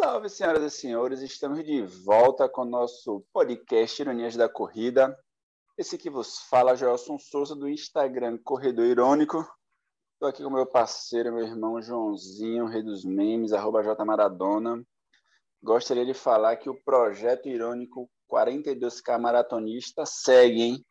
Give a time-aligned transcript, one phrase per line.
[0.00, 5.14] Salve, senhoras e senhores, estamos de volta com o nosso podcast Ironias da Corrida.
[5.76, 9.46] Esse que vos fala, Joelson Souza, do Instagram Corredor Irônico.
[10.14, 14.82] Estou aqui com meu parceiro, meu irmão Joãozinho, rei dos memes, arroba J Maradona.
[15.62, 20.86] Gostaria de falar que o projeto irônico 42K Maratonista segue, hein?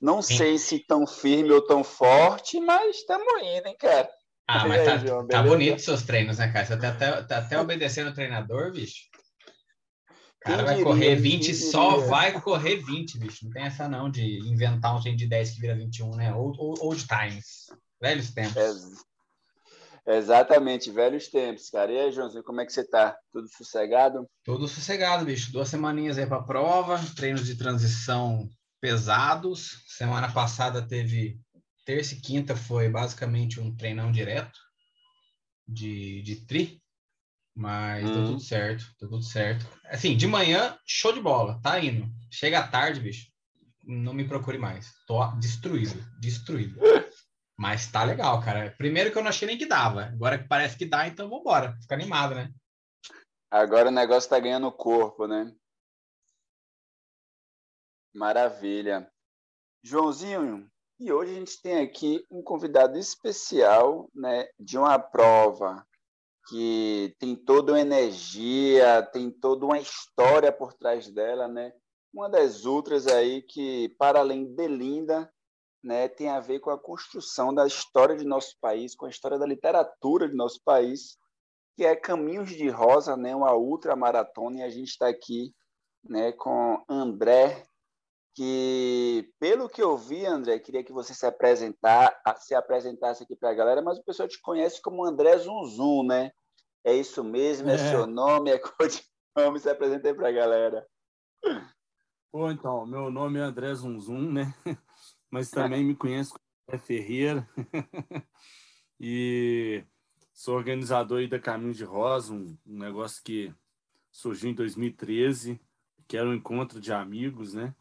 [0.00, 4.10] Não sei se tão firme ou tão forte, mas estamos indo, hein, cara?
[4.48, 6.64] Ah, mas tá, João, tá bonito seus treinos, né, cara?
[6.64, 9.08] Você tá até, tá até obedecendo o treinador, bicho.
[10.40, 13.44] O cara vai correr 20, só vai correr 20, bicho.
[13.44, 16.32] Não tem essa não de inventar um treino de 10 que vira 21, né?
[16.32, 17.66] Old, old times.
[18.00, 18.56] Velhos tempos.
[20.06, 21.90] É, exatamente, velhos tempos, cara.
[21.90, 23.16] E aí, Joãozinho, como é que você tá?
[23.32, 24.24] Tudo sossegado?
[24.44, 25.50] Tudo sossegado, bicho.
[25.50, 28.48] Duas semaninhas aí pra prova, treinos de transição
[28.80, 29.82] pesados.
[29.88, 31.40] Semana passada teve
[31.86, 34.58] terça e quinta foi basicamente um treinão direto
[35.66, 36.82] de, de tri,
[37.54, 38.12] mas hum.
[38.12, 39.64] deu tudo certo, deu tudo certo.
[39.86, 42.06] Assim, de manhã, show de bola, tá indo.
[42.30, 43.30] Chega à tarde, bicho,
[43.84, 44.92] não me procure mais.
[45.06, 46.78] Tô destruído, destruído.
[47.56, 48.74] Mas tá legal, cara.
[48.76, 50.06] Primeiro que eu não achei nem que dava.
[50.06, 51.74] Agora que parece que dá, então vambora.
[51.80, 52.52] Fica animado, né?
[53.50, 55.56] Agora o negócio tá ganhando corpo, né?
[58.12, 59.10] Maravilha.
[59.82, 65.86] Joãozinho, e hoje a gente tem aqui um convidado especial né, de uma prova
[66.48, 71.72] que tem toda uma energia, tem toda uma história por trás dela, né?
[72.14, 75.30] Uma das outras aí que, para além de linda,
[75.82, 79.38] né, tem a ver com a construção da história de nosso país, com a história
[79.38, 81.18] da literatura de nosso país,
[81.76, 85.52] que é Caminhos de Rosa, né, uma ultramaratona, e a gente está aqui
[86.08, 87.66] né, com André
[88.36, 93.48] que, pelo que eu vi, André, queria que você se apresentar, se apresentasse aqui para
[93.50, 96.30] a galera, mas o pessoal te conhece como André Zunzum, né?
[96.84, 100.86] É isso mesmo, é, é seu nome, é codinome, se apresentei para a galera.
[102.30, 104.54] Pô, então, meu nome é André Zunzum, né?
[105.30, 107.48] Mas também me conhece como André Ferreira.
[109.00, 109.82] e
[110.34, 113.50] sou organizador aí da Caminho de Rosa, um, um negócio que
[114.12, 115.58] surgiu em 2013,
[116.06, 117.74] que era um encontro de amigos, né?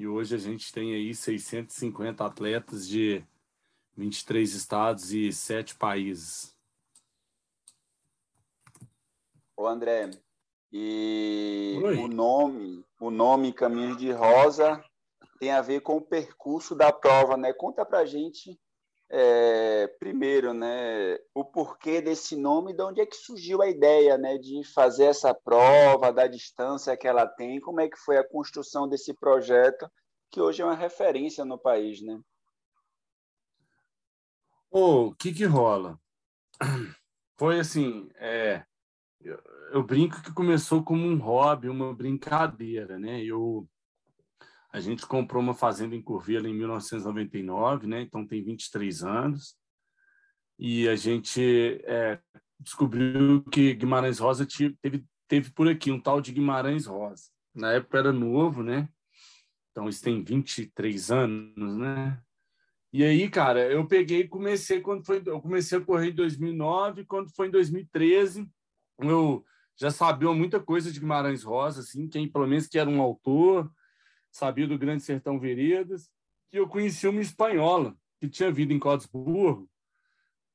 [0.00, 3.22] E hoje a gente tem aí 650 atletas de
[3.94, 6.56] 23 estados e 7 países.
[9.54, 10.10] Ô André,
[10.72, 11.96] e Oi.
[11.98, 14.82] o nome, o nome Caminhos de Rosa
[15.38, 17.52] tem a ver com o percurso da prova, né?
[17.52, 18.58] Conta pra gente
[19.12, 24.38] é, primeiro, né, o porquê desse nome, de onde é que surgiu a ideia, né,
[24.38, 28.88] de fazer essa prova, da distância que ela tem, como é que foi a construção
[28.88, 29.90] desse projeto,
[30.30, 32.20] que hoje é uma referência no país, né?
[34.70, 35.98] O oh, que que rola?
[37.36, 38.64] Foi assim, é,
[39.20, 43.20] eu, eu brinco que começou como um hobby, uma brincadeira, né?
[43.24, 43.68] Eu
[44.72, 48.02] a gente comprou uma fazenda em Curvelo em 1999, né?
[48.02, 49.56] Então tem 23 anos.
[50.58, 52.20] E a gente é,
[52.58, 54.46] descobriu que Guimarães Rosa
[54.80, 57.24] teve, teve por aqui um tal de Guimarães Rosa.
[57.54, 58.88] Na época era novo, né?
[59.70, 62.20] Então isso tem 23 anos, né?
[62.92, 67.04] E aí, cara, eu peguei e comecei quando foi, eu comecei a correr em 2009,
[67.04, 68.48] quando foi em 2013,
[68.98, 69.44] eu
[69.76, 73.70] já sabia muita coisa de Guimarães Rosa, assim, quem pelo menos que era um autor,
[74.30, 76.10] sabia do Grande Sertão Veredas,
[76.48, 79.68] que eu conheci uma espanhola que tinha vindo em Codesburgo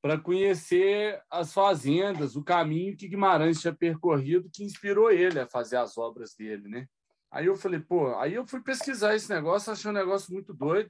[0.01, 5.77] para conhecer as fazendas, o caminho que Guimarães tinha percorrido, que inspirou ele a fazer
[5.77, 6.87] as obras dele, né?
[7.31, 10.89] Aí eu falei, pô, aí eu fui pesquisar esse negócio, achei um negócio muito doido.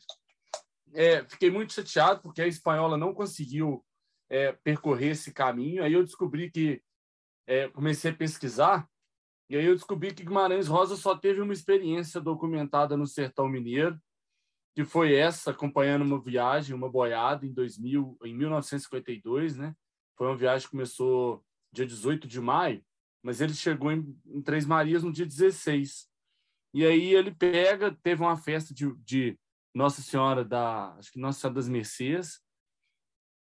[0.93, 3.83] É, fiquei muito chateado porque a espanhola não conseguiu
[4.29, 5.83] é, percorrer esse caminho.
[5.83, 6.83] Aí eu descobri que
[7.47, 8.87] é, comecei a pesquisar
[9.49, 13.99] e aí eu descobri que Guimarães Rosa só teve uma experiência documentada no Sertão Mineiro,
[14.75, 19.75] que foi essa, acompanhando uma viagem, uma boiada em 2000, em 1952, né?
[20.17, 22.83] Foi uma viagem que começou dia 18 de maio,
[23.23, 26.09] mas ele chegou em, em Três Marias no dia 16.
[26.73, 29.39] E aí ele pega, teve uma festa de, de
[29.73, 32.41] Nossa Senhora da, acho que Nossa Senhora das Mercês,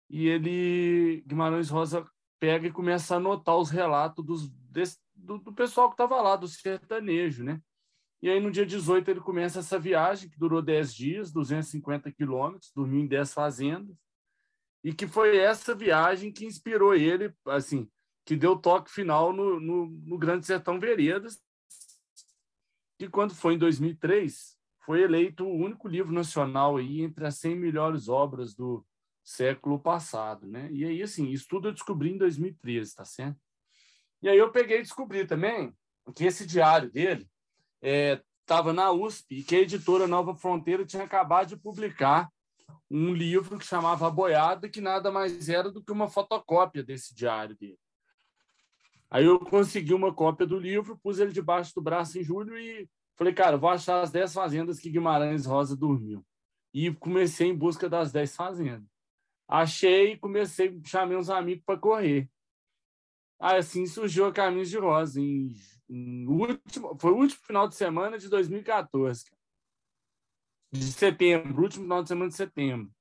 [0.08, 2.04] e ele Guimarães Rosa
[2.40, 6.36] pega e começa a anotar os relatos dos, desse, do, do pessoal que estava lá,
[6.36, 7.60] do sertanejo, né?
[8.22, 12.70] E aí, no dia 18, ele começa essa viagem, que durou 10 dias, 250 quilômetros,
[12.74, 13.96] dormiu em 10 fazendas,
[14.84, 17.90] e que foi essa viagem que inspirou ele, assim,
[18.24, 21.40] que deu toque final no, no, no Grande Sertão Veredas,
[22.98, 27.56] que quando foi em 2003, foi eleito o único livro nacional aí entre as 100
[27.56, 28.84] melhores obras do
[29.24, 30.70] século passado, né?
[30.70, 33.38] E aí, assim, isso tudo eu descobri em 2013, tá certo?
[34.22, 35.74] E aí eu peguei e descobri também
[36.14, 37.28] que esse diário dele
[38.40, 42.30] estava é, na USP e que a editora Nova Fronteira tinha acabado de publicar
[42.90, 47.14] um livro que chamava A Boiada, que nada mais era do que uma fotocópia desse
[47.14, 47.78] diário dele.
[49.10, 52.88] Aí eu consegui uma cópia do livro, pus ele debaixo do braço em julho e
[53.16, 56.24] falei, cara, vou achar as 10 fazendas que Guimarães Rosa dormiu.
[56.72, 58.88] E comecei em busca das 10 fazendas.
[59.48, 62.30] Achei e comecei, chamei uns amigos para correr.
[63.40, 65.54] Aí, assim surgiu a Caminhos de Rosa, em,
[65.88, 69.24] em último, foi o último final de semana de 2014.
[70.70, 72.92] De setembro, último final de semana de setembro.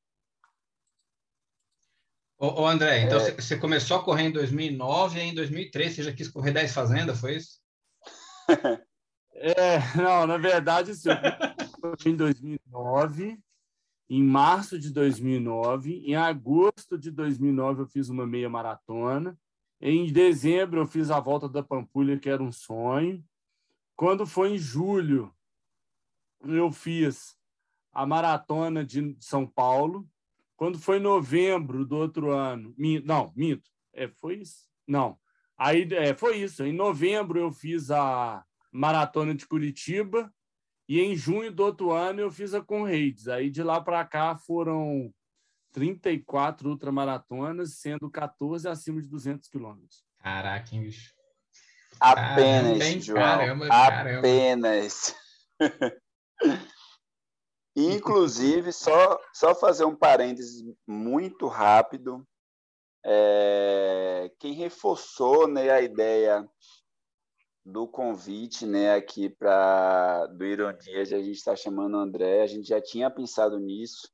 [2.38, 3.32] Ô, ô André, então é...
[3.32, 7.20] você começou a correr em 2009 e em 2003 você já quis correr 10 fazendas,
[7.20, 7.60] foi isso?
[9.34, 11.10] é, não, na verdade, assim,
[11.84, 13.38] eu em 2009,
[14.10, 19.38] em março de 2009, em agosto de 2009 eu fiz uma meia maratona,
[19.82, 23.24] em dezembro eu fiz a volta da Pampulha, que era um sonho.
[23.96, 25.34] Quando foi em julho,
[26.42, 27.38] eu fiz
[27.92, 30.08] a maratona de São Paulo,
[30.56, 32.74] quando foi novembro do outro ano,
[33.06, 34.68] não, minto, é, foi isso?
[34.86, 35.18] Não.
[35.58, 36.64] Aí é, foi isso.
[36.64, 40.34] Em novembro eu fiz a maratona de Curitiba
[40.88, 43.28] e em junho do outro ano eu fiz a Conrads.
[43.28, 45.14] Aí de lá para cá foram
[45.72, 50.04] 34 ultramaratonas, sendo 14 acima de 200 quilômetros.
[50.20, 51.14] Caraca, hein, bicho?
[52.00, 53.20] Apenas, caramba, João.
[53.20, 54.20] Caramba, caramba.
[54.20, 55.16] Apenas.
[57.76, 62.26] Inclusive, só, só fazer um parênteses muito rápido.
[63.06, 66.46] É, quem reforçou né, a ideia
[67.66, 72.68] do convite né, aqui para do Ironias, a gente está chamando o André, a gente
[72.68, 74.10] já tinha pensado nisso.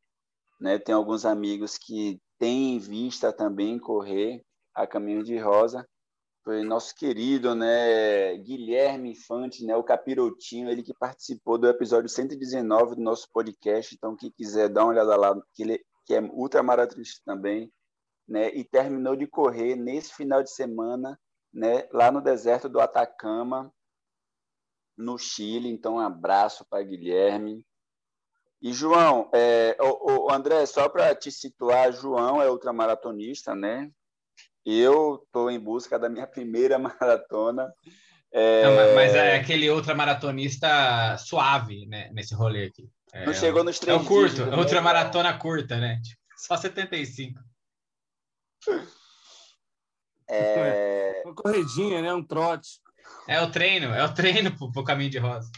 [0.59, 4.41] Né, tem alguns amigos que têm em vista também correr
[4.73, 5.87] a Caminho de Rosa.
[6.43, 12.95] Foi nosso querido, né, Guilherme Infante, né, o Capirotinho, ele que participou do episódio 119
[12.95, 17.19] do nosso podcast, então quem quiser dar uma olhada lá, que ele que é ultramaratonista
[17.25, 17.71] também,
[18.27, 21.19] né, e terminou de correr nesse final de semana,
[21.51, 23.73] né, lá no deserto do Atacama,
[24.97, 27.65] no Chile, então um abraço para Guilherme.
[28.65, 33.91] E João, é, o, o André, só para te situar, João é ultramaratonista, né?
[34.65, 37.71] Eu estou em busca da minha primeira maratona.
[38.31, 38.63] É...
[38.63, 42.09] Não, mas é aquele ultramaratonista suave, né?
[42.11, 42.89] Nesse rolê aqui.
[43.13, 46.01] É, Não chegou nos três É o curto, dias, ultramaratona curta, né?
[46.03, 47.39] Tipo, só 75.
[50.27, 51.21] É...
[51.23, 52.11] Uma corridinha, né?
[52.11, 52.81] Um trote.
[53.27, 55.51] É o treino, é o treino pro, pro caminho de rosa.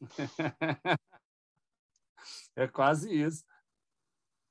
[2.60, 3.44] é quase isso.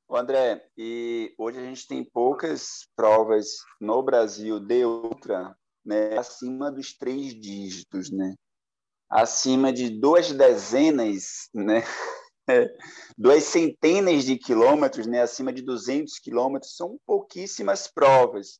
[0.10, 6.98] André, e hoje a gente tem poucas provas no Brasil de ultra, né, acima dos
[6.98, 8.34] três dígitos, né?
[9.08, 11.84] Acima de duas dezenas, né?
[13.16, 15.22] duas centenas de quilômetros, né?
[15.22, 18.60] Acima de 200 quilômetros, são pouquíssimas provas.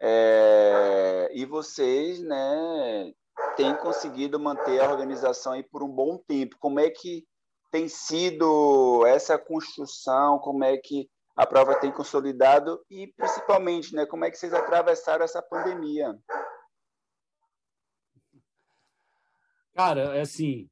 [0.00, 1.30] É...
[1.32, 3.10] e vocês, né,
[3.56, 6.56] têm conseguido manter a organização aí por um bom tempo.
[6.58, 7.24] Como é que
[7.74, 14.24] tem sido essa construção, como é que a prova tem consolidado e, principalmente, né, como
[14.24, 16.16] é que vocês atravessaram essa pandemia?
[19.74, 20.70] Cara, é assim,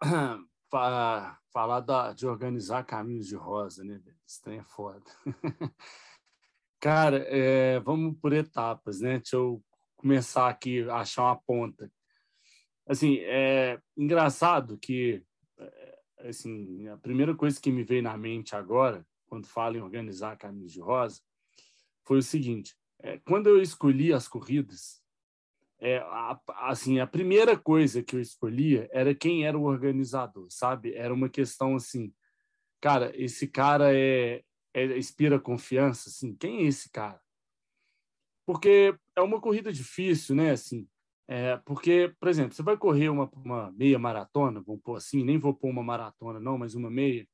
[0.68, 4.02] falar da, de organizar caminhos de rosa, né?
[4.26, 5.08] Isso é foda.
[6.80, 9.18] Cara, é, vamos por etapas, né?
[9.18, 9.62] Deixa eu
[9.94, 11.88] começar aqui achar uma ponta.
[12.88, 15.24] Assim, é engraçado que
[16.28, 20.72] assim, a primeira coisa que me veio na mente agora, quando falo em organizar caminhos
[20.72, 21.20] de rosa,
[22.04, 25.02] foi o seguinte: é, quando eu escolhi as corridas,
[25.80, 30.94] é, a, assim, a primeira coisa que eu escolhia era quem era o organizador, sabe?
[30.94, 32.14] Era uma questão assim,
[32.80, 37.20] cara, esse cara é, é inspira confiança, assim, quem é esse cara?
[38.46, 40.50] Porque é uma corrida difícil, né?
[40.50, 40.88] Assim,
[41.32, 45.38] é, porque, por exemplo, você vai correr uma, uma meia maratona, vamos pôr assim, nem
[45.38, 47.26] vou pôr uma maratona, não, mas uma meia.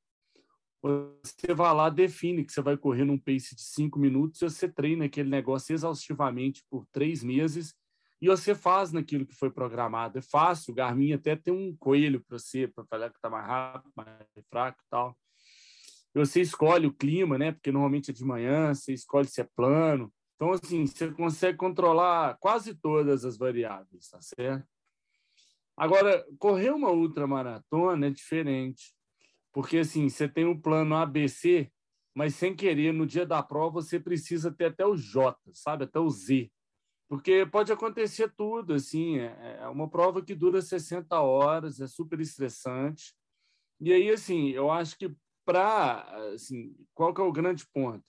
[0.80, 5.06] Você vai lá, define que você vai correr num pace de cinco minutos, você treina
[5.06, 7.74] aquele negócio exaustivamente por três meses
[8.22, 10.16] e você faz naquilo que foi programado.
[10.16, 13.48] É fácil, o Garmin até tem um coelho para você, para falar que está mais
[13.48, 15.18] rápido, mais fraco e tal.
[16.14, 17.50] Você escolhe o clima, né?
[17.50, 22.38] Porque normalmente é de manhã, você escolhe se é plano, então, assim, você consegue controlar
[22.38, 24.64] quase todas as variáveis, tá certo?
[25.76, 28.94] Agora, correr uma ultramaratona é diferente,
[29.52, 31.68] porque, assim, você tem um plano ABC,
[32.14, 35.84] mas sem querer, no dia da prova, você precisa ter até o J, sabe?
[35.84, 36.48] Até o Z.
[37.08, 42.20] porque pode acontecer tudo, assim, é, é uma prova que dura 60 horas, é super
[42.20, 43.12] estressante.
[43.80, 45.12] E aí, assim, eu acho que
[45.44, 48.04] para, assim, qual que é o grande ponto?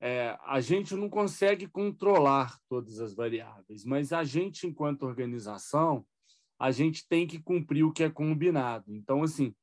[0.00, 6.06] É, a gente não consegue controlar todas as variáveis, mas a gente, enquanto organização,
[6.58, 8.94] a gente tem que cumprir o que é combinado.
[8.94, 9.54] Então, assim,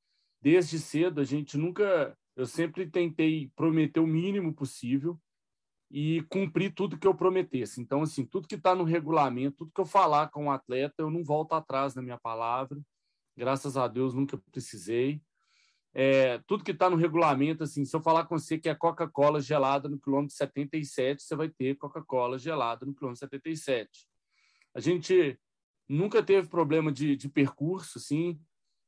[0.41, 2.15] desde cedo, a gente nunca.
[2.35, 5.19] Eu sempre tentei prometer o mínimo possível
[5.89, 7.81] e cumprir tudo que eu prometesse.
[7.81, 11.09] Então, assim, tudo que está no regulamento, tudo que eu falar com o atleta, eu
[11.09, 12.79] não volto atrás na minha palavra.
[13.35, 15.21] Graças a Deus, nunca precisei.
[15.99, 19.41] É, tudo que está no regulamento, assim, se eu falar com você que é Coca-Cola
[19.41, 24.07] gelada no quilômetro 77, você vai ter Coca-Cola gelada no quilômetro 77.
[24.75, 25.39] A gente
[25.89, 28.39] nunca teve problema de, de percurso, assim,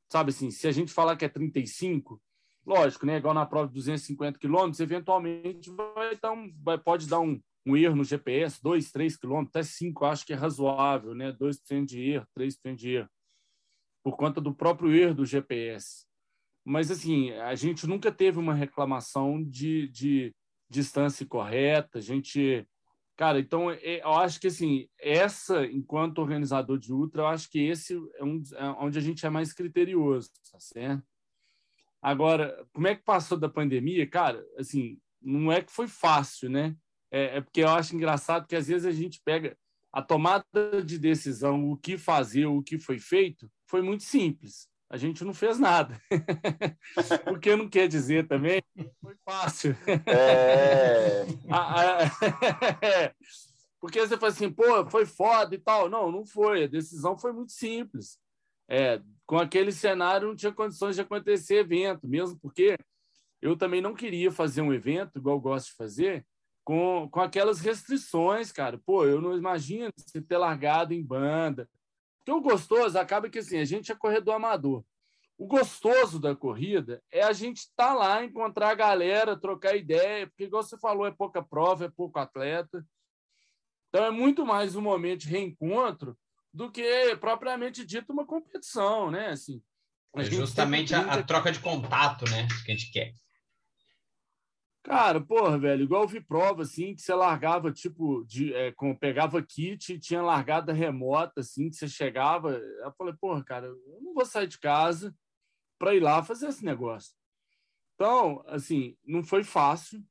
[0.08, 2.22] sabe assim, se a gente falar que é 35,
[2.64, 7.18] lógico, né, igual na prova de 250 quilômetros, eventualmente vai dar um, vai, pode dar
[7.18, 11.32] um, um erro no GPS, 2, 3 quilômetros, até 5, acho que é razoável, né,
[11.32, 13.10] 2% de erro, 3% de erro,
[14.00, 16.08] por conta do próprio erro do GPS.
[16.64, 20.34] Mas, assim, a gente nunca teve uma reclamação de, de
[20.68, 22.66] distância correta, a gente
[23.20, 27.58] Cara, então é, eu acho que assim, essa, enquanto organizador de ultra, eu acho que
[27.58, 31.04] esse é, um, é onde a gente é mais criterioso, tá certo?
[32.00, 34.08] Agora, como é que passou da pandemia?
[34.08, 36.74] Cara, assim, não é que foi fácil, né?
[37.10, 39.54] É, é porque eu acho engraçado que às vezes a gente pega
[39.92, 44.96] a tomada de decisão, o que fazer, o que foi feito, foi muito simples a
[44.96, 46.00] gente não fez nada.
[47.24, 48.60] Porque não quer dizer também
[49.00, 49.76] foi fácil.
[52.82, 53.14] É.
[53.80, 55.88] Porque você fala assim, pô, foi foda e tal.
[55.88, 56.64] Não, não foi.
[56.64, 58.18] A decisão foi muito simples.
[58.68, 62.76] É, com aquele cenário não tinha condições de acontecer evento, mesmo porque
[63.40, 66.26] eu também não queria fazer um evento, igual eu gosto de fazer,
[66.62, 68.78] com, com aquelas restrições, cara.
[68.84, 71.68] Pô, eu não imagino você ter largado em banda,
[72.20, 74.84] porque o gostoso acaba que assim, a gente é corredor amador.
[75.38, 80.26] O gostoso da corrida é a gente estar tá lá, encontrar a galera, trocar ideia,
[80.26, 82.84] porque, igual você falou, é pouca prova, é pouco atleta.
[83.88, 86.14] Então, é muito mais um momento de reencontro
[86.52, 89.28] do que propriamente dito uma competição, né?
[89.28, 89.62] Assim,
[90.14, 92.46] é justamente a, a, troca de contato, né?
[92.64, 93.14] Que a gente quer.
[94.82, 98.94] Cara, porra, velho, igual eu vi prova, assim, que você largava, tipo, de, é, com,
[98.96, 102.52] pegava kit e tinha largada remota, assim, que você chegava.
[102.52, 105.14] Eu falei, porra, cara, eu não vou sair de casa
[105.78, 107.14] para ir lá fazer esse negócio.
[107.94, 110.02] Então, assim, não foi fácil,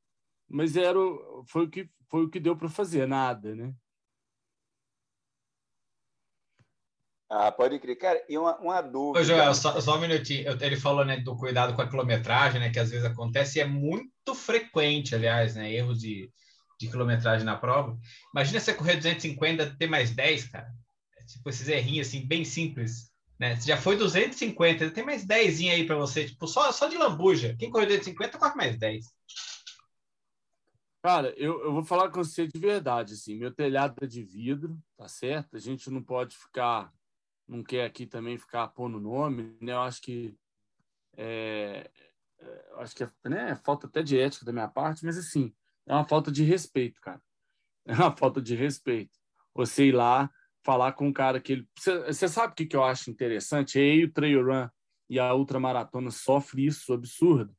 [0.47, 0.99] mas era,
[1.47, 3.73] foi, o que, foi o que deu para fazer, nada, né?
[7.29, 7.95] Ah, pode crer.
[7.95, 9.19] Cara, e uma, uma dúvida.
[9.19, 10.57] Ô, Joel, só, só um minutinho.
[10.59, 12.71] Ele falou né, do cuidado com a quilometragem, né?
[12.71, 15.71] Que às vezes acontece e é muito frequente, aliás, né?
[15.71, 16.31] Erros de,
[16.79, 17.95] de quilometragem na prova.
[18.33, 20.71] Imagina você correr 250 ter mais 10, cara.
[21.19, 23.12] É tipo, esses errinhos assim, bem simples.
[23.39, 23.55] Né?
[23.55, 27.55] Você já foi 250, tem mais 10 aí para você, tipo, só, só de lambuja.
[27.57, 29.05] Quem correu 250, corre mais 10.
[31.01, 34.77] Cara, eu, eu vou falar com você de verdade, assim, meu telhado é de vidro,
[34.98, 35.55] tá certo?
[35.55, 36.91] A gente não pode ficar
[37.50, 39.74] não quer aqui também ficar pondo nome, né?
[39.74, 40.38] Eu acho que
[41.18, 41.89] é,
[42.39, 45.53] é, acho que é, né, falta até de ética da minha parte, mas assim,
[45.86, 47.22] é uma falta de respeito, cara.
[47.88, 49.18] É uma falta de respeito.
[49.56, 50.29] Você ir lá
[50.63, 51.68] falar com um cara que ele.
[52.06, 53.79] Você sabe o que, que eu acho interessante?
[53.79, 54.70] É o trail run
[55.10, 57.51] e a ultramaratona sofre isso absurdo.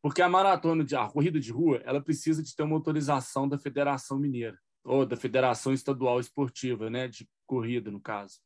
[0.00, 3.58] Porque a maratona, de, a corrida de rua, ela precisa de ter uma autorização da
[3.58, 8.38] Federação Mineira ou da Federação Estadual Esportiva, né, de corrida, no caso.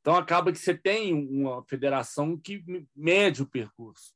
[0.00, 2.64] Então, acaba que você tem uma federação que
[2.94, 4.14] mede o percurso.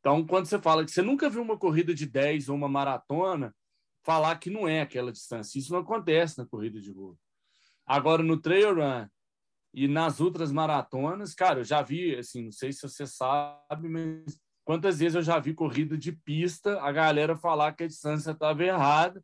[0.00, 3.54] Então, quando você fala que você nunca viu uma corrida de 10 ou uma maratona,
[4.04, 5.58] falar que não é aquela distância.
[5.58, 7.16] Isso não acontece na corrida de rua.
[7.86, 9.06] Agora, no trail run
[9.72, 14.40] e nas outras maratonas, cara, eu já vi, assim, não sei se você sabe, mas
[14.64, 18.64] quantas vezes eu já vi corrida de pista, a galera falar que a distância estava
[18.64, 19.22] errada,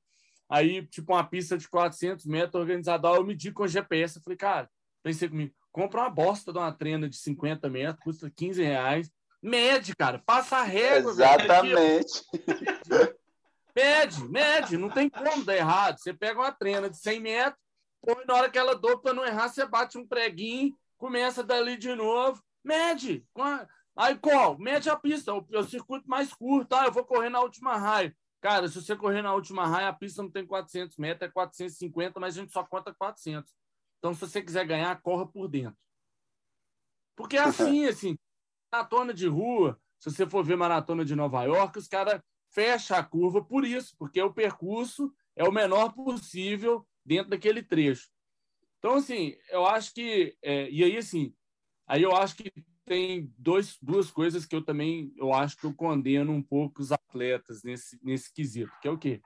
[0.52, 4.18] Aí, tipo, uma pista de 400 metros organizada, eu medi com GPS.
[4.18, 4.70] Eu falei, cara,
[5.02, 9.10] pensei comigo, compra uma bosta de uma trena de 50 metros, custa 15 reais.
[9.42, 11.10] Mede, cara, passa a régua.
[11.10, 12.22] Exatamente.
[12.86, 13.16] Velho.
[13.74, 15.98] Mede, mede, não tem como dar errado.
[15.98, 17.58] Você pega uma trena de 100 metros,
[18.02, 21.78] põe na hora que ela doa para não errar, você bate um preguinho, começa dali
[21.78, 23.26] de novo, mede.
[23.96, 24.58] Aí qual?
[24.58, 28.14] Mede a pista, o, o circuito mais curto, ah, eu vou correr na última raia.
[28.42, 32.18] Cara, se você correr na última raia, a pista não tem 400 metros, é 450,
[32.18, 33.54] mas a gente só conta 400.
[33.98, 35.78] Então, se você quiser ganhar, corra por dentro.
[37.14, 38.18] Porque é assim, assim,
[38.72, 42.20] maratona de rua, se você for ver maratona de Nova York, os caras
[42.50, 48.10] fecham a curva por isso, porque o percurso é o menor possível dentro daquele trecho.
[48.80, 50.36] Então, assim, eu acho que.
[50.42, 51.32] É, e aí, assim,
[51.86, 52.52] aí eu acho que
[52.84, 56.92] tem dois, duas coisas que eu também eu acho que eu condeno um pouco os
[56.92, 59.20] atletas nesse, nesse quesito, que é o quê?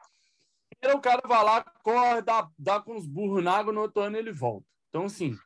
[0.78, 4.02] Primeiro, o cara vai lá, corre, dá, dá com os burros na água, no outro
[4.02, 4.66] ano ele volta.
[4.88, 5.36] Então, assim,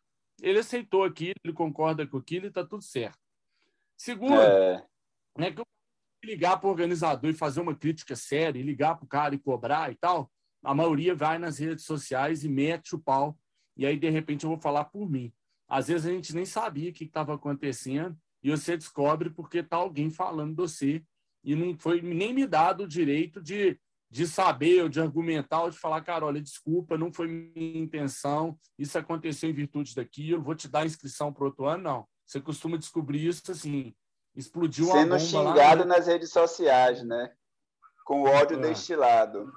[0.41, 3.19] ele aceitou aquilo, ele concorda com aquilo e está tudo certo.
[3.97, 4.85] Segundo, é,
[5.39, 5.63] é que
[6.25, 9.39] ligar para o organizador e fazer uma crítica séria, e ligar para o cara e
[9.39, 10.31] cobrar e tal,
[10.63, 13.39] a maioria vai nas redes sociais e mete o pau.
[13.77, 15.33] E aí, de repente, eu vou falar por mim.
[15.71, 19.77] Às vezes a gente nem sabia o que estava acontecendo e você descobre porque está
[19.77, 21.05] alguém falando de você
[21.45, 23.79] e não foi nem me dado o direito de,
[24.11, 28.59] de saber ou de argumentar ou de falar, cara, olha, desculpa, não foi minha intenção,
[28.77, 32.09] isso aconteceu em virtude daquilo, vou te dar inscrição para outro ano, não.
[32.27, 33.95] Você costuma descobrir isso assim,
[34.35, 37.33] explodiu Sendo uma bomba xingado lá, nas redes sociais, né?
[38.05, 38.69] Com ódio é.
[38.69, 39.53] destilado.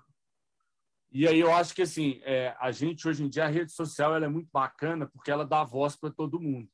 [1.14, 4.16] E aí eu acho que assim, é, a gente hoje em dia a rede social
[4.16, 6.68] ela é muito bacana porque ela dá voz para todo mundo.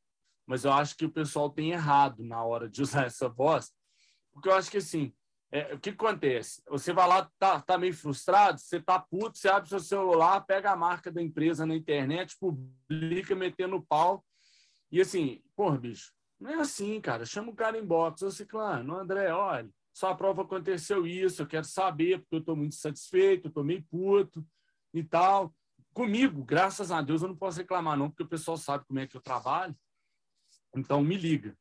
[0.48, 3.74] Mas eu acho que o pessoal tem errado na hora de usar essa voz,
[4.32, 5.14] porque eu acho que assim,
[5.52, 6.64] é, o que acontece?
[6.70, 10.72] Você vai lá, tá, tá meio frustrado, você tá puto, você abre seu celular, pega
[10.72, 14.24] a marca da empresa na internet, publica metendo pau.
[14.90, 17.26] E assim, porra, bicho, não é assim, cara.
[17.26, 19.70] Chama o cara em box, ô Ciclano, André, olha,
[20.00, 24.46] sua prova aconteceu isso, eu quero saber, porque eu estou muito satisfeito, estou meio puto
[24.94, 25.54] e tal.
[25.94, 29.06] Comigo, graças a Deus, eu não posso reclamar, não, porque o pessoal sabe como é
[29.06, 29.76] que eu trabalho.
[30.74, 31.54] Então, me liga.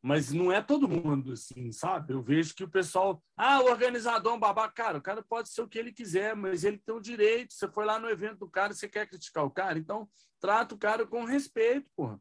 [0.00, 2.14] Mas não é todo mundo assim, sabe?
[2.14, 3.20] Eu vejo que o pessoal.
[3.36, 4.72] Ah, o organizador é um babaca.
[4.72, 7.52] Cara, o cara pode ser o que ele quiser, mas ele tem o direito.
[7.52, 10.78] Você foi lá no evento do cara, você quer criticar o cara, então trata o
[10.78, 12.20] cara com respeito, porra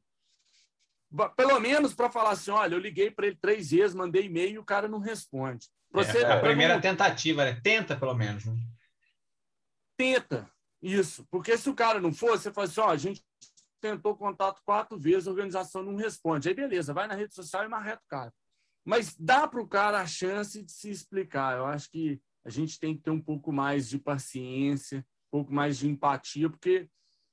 [1.35, 4.59] pelo menos para falar assim, olha, eu liguei para ele três vezes, mandei e-mail e
[4.59, 5.67] o cara não responde.
[5.91, 6.81] Você, é, a primeira não...
[6.81, 7.59] tentativa, né?
[7.63, 8.45] Tenta, pelo menos.
[8.45, 8.53] Né?
[9.97, 10.49] Tenta,
[10.81, 11.25] isso.
[11.31, 13.23] Porque se o cara não for, você fala assim, ó, a gente
[13.81, 16.47] tentou contato quatro vezes, a organização não responde.
[16.47, 18.33] Aí, beleza, vai na rede social e marreta o cara.
[18.85, 21.57] Mas dá para o cara a chance de se explicar.
[21.57, 25.53] Eu acho que a gente tem que ter um pouco mais de paciência, um pouco
[25.53, 26.87] mais de empatia, porque,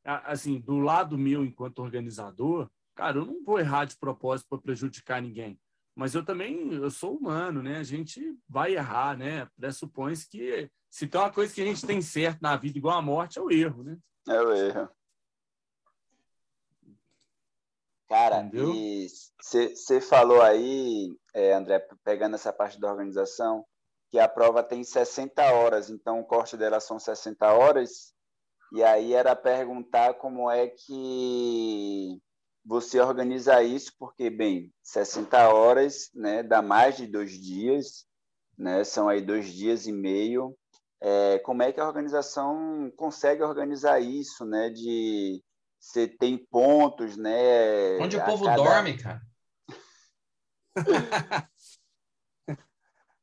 [0.04, 5.20] assim, do lado meu, enquanto organizador, Cara, eu não vou errar de propósito para prejudicar
[5.20, 5.60] ninguém,
[5.94, 7.76] mas eu também eu sou humano, né?
[7.76, 9.46] A gente vai errar, né?
[9.54, 13.02] Pressupõe-se que se tem uma coisa que a gente tem certo na vida igual a
[13.02, 13.98] morte é o erro, né?
[14.26, 14.88] É o erro.
[18.08, 18.48] Cara,
[19.38, 23.66] você falou aí, é, André, pegando essa parte da organização,
[24.10, 28.14] que a prova tem 60 horas, então o corte dela são 60 horas,
[28.72, 32.22] e aí era perguntar como é que
[32.66, 38.04] você organiza isso, porque, bem, 60 horas né, dá mais de dois dias,
[38.58, 40.56] né, são aí dois dias e meio.
[41.00, 44.70] É, como é que a organização consegue organizar isso, né?
[44.70, 45.42] De
[45.78, 47.98] você tem pontos, né?
[47.98, 48.56] Onde o povo cada...
[48.56, 49.22] dorme, cara.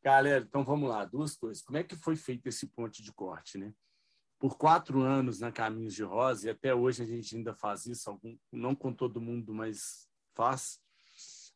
[0.04, 1.64] Galera, então vamos lá, duas coisas.
[1.64, 3.74] Como é que foi feito esse ponto de corte, né?
[4.44, 8.10] Por quatro anos na Caminhos de Rosa, e até hoje a gente ainda faz isso,
[8.10, 10.82] algum, não com todo mundo, mas faz,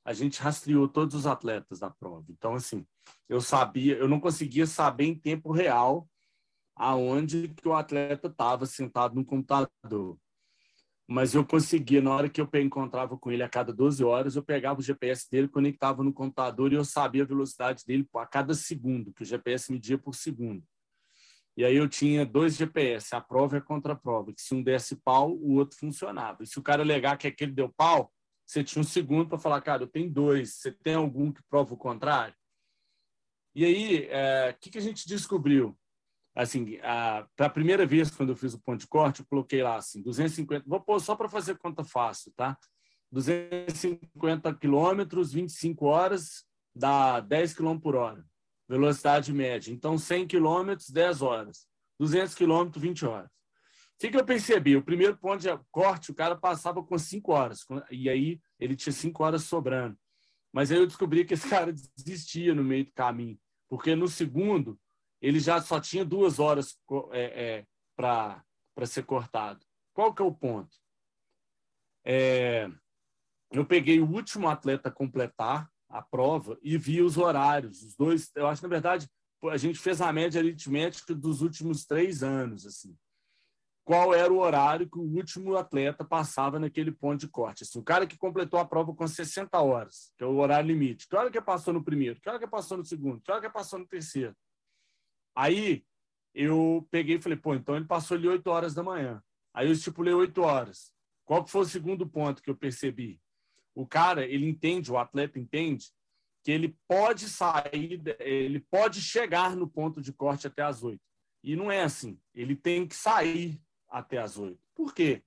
[0.05, 2.23] a gente rastreou todos os atletas da prova.
[2.29, 2.87] Então, assim,
[3.27, 6.07] eu sabia, eu não conseguia saber em tempo real
[6.77, 10.17] aonde que o atleta estava sentado no computador.
[11.05, 14.43] Mas eu conseguia, na hora que eu encontrava com ele a cada 12 horas, eu
[14.43, 18.53] pegava o GPS dele, conectava no computador e eu sabia a velocidade dele a cada
[18.53, 20.63] segundo, que o GPS media por segundo.
[21.57, 24.95] E aí eu tinha dois GPS, a prova e a contraprova, que se um desse
[24.95, 26.43] pau, o outro funcionava.
[26.43, 28.13] E se o cara alegar que aquele deu pau,
[28.45, 31.73] você tinha um segundo para falar, cara, eu tenho dois, você tem algum que prova
[31.73, 32.35] o contrário?
[33.55, 35.75] E aí, o é, que, que a gente descobriu?
[36.35, 36.77] Assim,
[37.35, 40.03] para a primeira vez, quando eu fiz o ponto de corte, eu coloquei lá assim,
[40.03, 42.55] 250, vou pôr só para fazer conta fácil, tá?
[43.11, 48.23] 250 quilômetros, 25 horas, dá 10 quilômetros por hora
[48.67, 49.71] velocidade média.
[49.71, 51.67] Então, 100 km, 10 horas.
[51.99, 53.29] 200 km, 20 horas.
[53.29, 54.75] O que, que eu percebi?
[54.75, 57.65] O primeiro ponto de corte, o cara passava com 5 horas.
[57.89, 59.97] E aí, ele tinha 5 horas sobrando.
[60.53, 63.39] Mas aí eu descobri que esse cara desistia no meio do caminho.
[63.67, 64.79] Porque no segundo,
[65.21, 66.77] ele já só tinha duas horas
[67.11, 68.43] é, é, para
[68.85, 69.65] ser cortado.
[69.93, 70.75] Qual que é o ponto?
[72.05, 72.69] É,
[73.51, 77.81] eu peguei o último atleta a completar, a prova e vi os horários.
[77.81, 79.07] Os dois, eu acho, na verdade,
[79.43, 82.95] a gente fez a média aritmética dos últimos três anos, assim.
[83.85, 87.63] Qual era o horário que o último atleta passava naquele ponto de corte?
[87.63, 91.07] Assim, o cara que completou a prova com 60 horas, que é o horário limite.
[91.07, 92.19] Que hora que passou no primeiro?
[92.19, 93.21] Que hora que passou no segundo?
[93.21, 94.35] Que hora que passou no terceiro?
[95.33, 95.85] Aí
[96.33, 99.23] eu peguei e falei, pô, então ele passou ali 8 horas da manhã.
[99.57, 100.93] Aí eu estipulei oito horas.
[101.25, 103.19] Qual que foi o segundo ponto que eu percebi?
[103.77, 105.91] O cara, ele entende, o atleta entende,
[106.43, 111.03] que ele pode sair, ele pode chegar no ponto de corte até as oito.
[111.43, 112.19] E não é assim.
[112.33, 114.59] Ele tem que sair até as oito.
[114.73, 115.21] Por quê?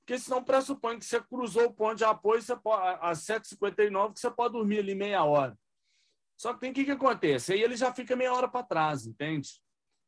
[0.00, 4.20] Porque senão pressupõe que você cruzou o ponto de apoio você pode, às 7h59, que
[4.20, 5.58] você pode dormir ali meia hora.
[6.36, 7.54] Só que tem o que, que acontece?
[7.54, 9.58] Aí ele já fica meia hora para trás, entende?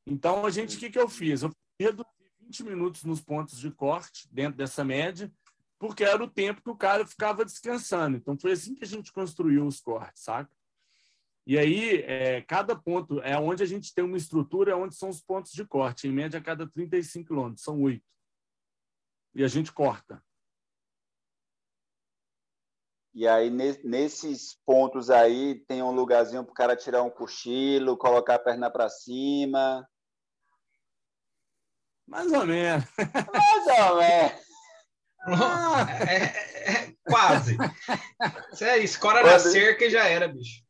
[0.06, 1.42] Então, a gente, o que, que eu fiz?
[1.42, 2.04] Eu reduzi
[2.42, 5.32] 20 minutos nos pontos de corte, dentro dessa média,
[5.78, 8.16] porque era o tempo que o cara ficava descansando.
[8.16, 10.50] Então, foi assim que a gente construiu os cortes, saca?
[11.46, 15.08] E aí, é, cada ponto, é onde a gente tem uma estrutura, é onde são
[15.08, 16.06] os pontos de corte.
[16.06, 18.04] Em média, a cada 35 quilômetros, são oito
[19.38, 20.20] e a gente corta.
[23.14, 28.34] E aí, nesses pontos aí, tem um lugarzinho para o cara tirar um cochilo, colocar
[28.34, 29.88] a perna para cima.
[32.06, 32.84] Mais ou menos.
[32.96, 34.47] Mais ou menos.
[35.34, 37.56] Ah, é, é, é, quase.
[38.52, 40.62] Isso é escora na cerca e já era, bicho.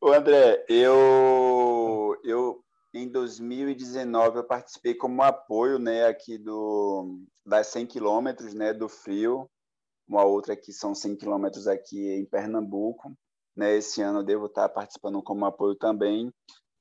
[0.00, 2.62] O André, eu, eu
[2.94, 9.48] em 2019 eu participei como apoio, né, aqui do das 100 quilômetros, né, do Frio.
[10.08, 13.12] Uma outra que são 100 quilômetros aqui em Pernambuco.
[13.56, 16.32] Né, esse ano eu devo estar participando como apoio também.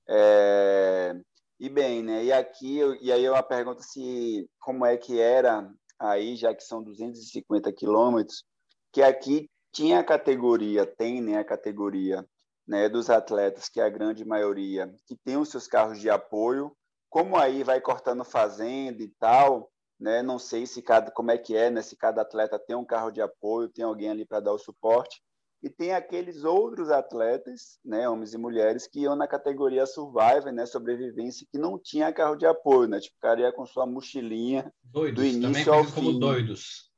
[0.07, 1.15] É...
[1.59, 2.23] E bem, né?
[2.25, 6.83] E aqui e aí uma pergunta se como é que era aí, já que são
[6.83, 8.43] 250 quilômetros,
[8.91, 12.25] que aqui tinha a categoria, tem né, a categoria
[12.67, 16.75] né, dos atletas, que é a grande maioria, que tem os seus carros de apoio,
[17.09, 21.55] como aí vai cortando fazenda e tal, né, não sei se cada como é que
[21.55, 24.53] é, né, se cada atleta tem um carro de apoio, tem alguém ali para dar
[24.53, 25.21] o suporte,
[25.65, 30.63] e tem aqueles outros atletas, né, homens e mulheres, que iam na categoria Survivor, né,
[30.63, 34.71] sobrevivência, que não tinha carro de apoio, né, tipo, o cara ia com sua mochilinha
[34.83, 35.91] doidos, do início ao fim.
[35.91, 36.91] como doidos.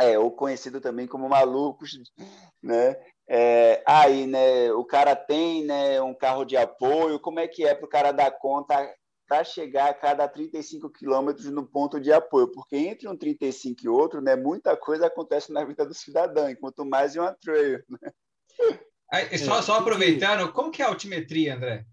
[0.00, 1.90] É, ou conhecido também como malucos,
[2.62, 2.96] né?
[3.28, 7.74] É, aí, né, o cara tem né, um carro de apoio, como é que é
[7.74, 8.74] para o cara dar conta
[9.26, 12.52] para chegar a cada 35 quilômetros no ponto de apoio?
[12.52, 16.84] Porque entre um 35 e outro, né, muita coisa acontece na vida do cidadão, enquanto
[16.84, 17.82] mais em uma trail.
[17.88, 17.98] Né?
[19.12, 21.84] Aí, só, só aproveitando, como que é a altimetria, André?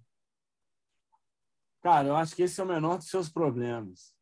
[1.81, 4.13] Cara, eu acho que esse é o menor dos seus problemas.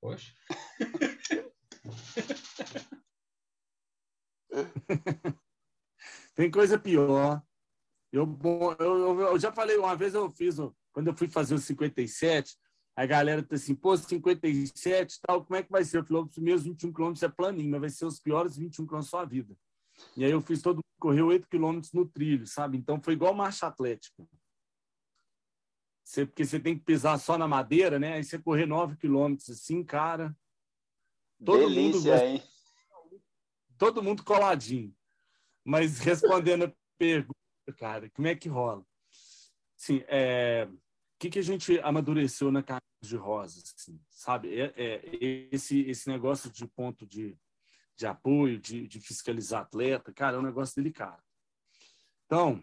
[0.00, 0.32] Poxa.
[6.34, 7.42] Tem coisa pior.
[8.12, 8.38] Eu,
[8.78, 10.56] eu, eu, já falei, uma vez eu fiz,
[10.98, 12.58] quando eu fui fazer o 57,
[12.96, 15.98] a galera tá assim, pô, 57 tal, como é que vai ser?
[15.98, 19.06] Eu falei, os primeiros 21 quilômetros é planinho, mas vai ser os piores 21 quilômetros
[19.06, 19.56] da sua vida.
[20.16, 22.76] E aí eu fiz todo mundo correu 8 quilômetros no trilho, sabe?
[22.76, 24.26] Então foi igual marcha atlética.
[26.02, 28.14] Você, porque você tem que pisar só na madeira, né?
[28.14, 30.36] Aí você correr 9 quilômetros assim, cara.
[31.44, 32.42] Todo Delícia, mundo, hein?
[33.78, 34.92] Todo mundo coladinho.
[35.64, 37.38] Mas respondendo a pergunta,
[37.76, 38.84] cara, como é que rola?
[39.76, 40.68] Sim, é,
[41.18, 44.60] que, que a gente amadureceu na camisa de rosas, assim, sabe?
[44.60, 47.36] É, é, esse, esse negócio de ponto de,
[47.96, 51.22] de apoio, de, de fiscalizar atleta, cara, é um negócio delicado.
[52.26, 52.62] Então,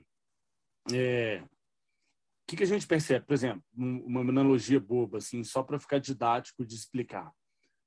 [0.93, 3.25] é, o que, que a gente percebe?
[3.25, 7.33] Por exemplo, uma analogia boba, assim, só para ficar didático de explicar.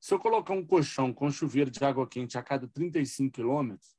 [0.01, 3.98] Se eu colocar um colchão com chuveiro de água quente a cada 35 quilômetros,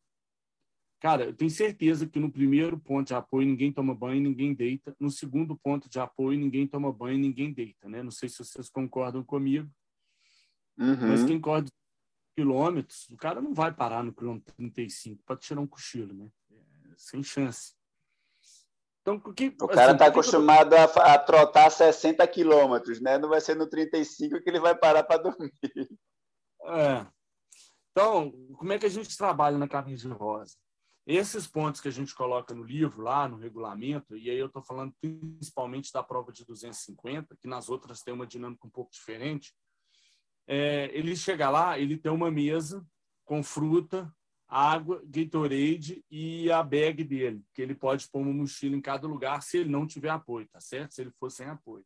[0.99, 4.93] Cara, eu tenho certeza que no primeiro ponto de apoio ninguém toma banho, ninguém deita.
[4.99, 8.03] No segundo ponto de apoio ninguém toma banho, ninguém deita, né?
[8.03, 9.69] Não sei se vocês concordam comigo.
[10.77, 11.07] Uhum.
[11.09, 11.65] Mas quem corre
[12.35, 16.29] quilômetros, o cara não vai parar no quilômetro 35 para tirar um cochilo, né?
[16.51, 16.57] É,
[16.97, 17.73] sem chance.
[19.01, 20.79] Então, o, que, o cara está assim, acostumado eu...
[20.79, 23.17] a, a, trotar 60 quilômetros, né?
[23.17, 25.53] Não vai ser no 35 que ele vai parar para dormir.
[26.65, 27.07] É.
[27.91, 30.55] Então, como é que a gente trabalha na camisa rosa?
[31.12, 34.62] Esses pontos que a gente coloca no livro, lá no regulamento, e aí eu estou
[34.62, 39.52] falando principalmente da prova de 250, que nas outras tem uma dinâmica um pouco diferente,
[40.45, 42.86] é, ele chega lá, ele tem uma mesa
[43.26, 44.15] com fruta,
[44.48, 49.41] água, Gatorade e a bag dele, que ele pode pôr uma mochila em cada lugar
[49.41, 50.93] se ele não tiver apoio, tá certo?
[50.93, 51.84] Se ele for sem apoio.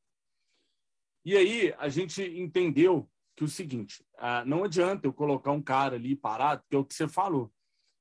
[1.24, 5.96] E aí a gente entendeu que o seguinte, ah, não adianta eu colocar um cara
[5.96, 7.53] ali parado, que é o que você falou.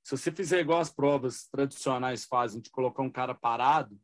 [0.02, 4.00] Se você fizer igual as provas tradicionais fazem, de colocar um cara parado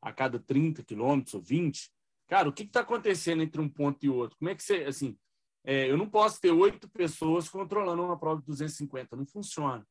[0.00, 1.92] a cada 30 quilômetros ou 20,
[2.28, 4.38] cara, o que está acontecendo entre um ponto e outro?
[4.38, 5.16] Como é que você, assim,
[5.64, 9.86] é, eu não posso ter oito pessoas controlando uma prova de 250, não funciona.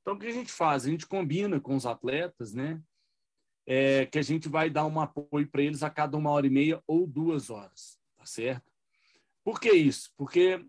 [0.00, 0.84] Então, o que a gente faz?
[0.84, 2.80] A gente combina com os atletas, né?
[3.66, 6.50] É, que a gente vai dar um apoio para eles a cada uma hora e
[6.50, 8.72] meia ou duas horas, tá certo?
[9.44, 10.10] Por que isso?
[10.16, 10.64] Porque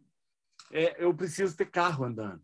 [0.71, 2.41] é, eu preciso ter carro andando.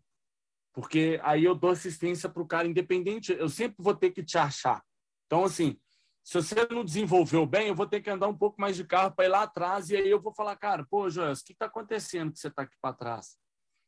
[0.76, 3.32] Porque aí eu dou assistência para o cara independente.
[3.32, 4.84] Eu sempre vou ter que te achar.
[5.24, 5.80] Então, assim,
[6.22, 9.10] se você não desenvolveu bem, eu vou ter que andar um pouco mais de carro
[9.10, 9.88] para ir lá atrás.
[9.88, 12.60] E aí eu vou falar, cara, pô, Joel, o que está acontecendo que você está
[12.60, 13.38] aqui para trás?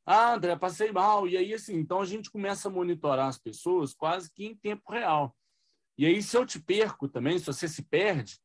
[0.07, 1.29] Ah, André, passei mal.
[1.29, 4.90] E aí, assim, então a gente começa a monitorar as pessoas quase que em tempo
[4.90, 5.37] real.
[5.98, 8.40] E aí, se eu te perco também, se você se perde,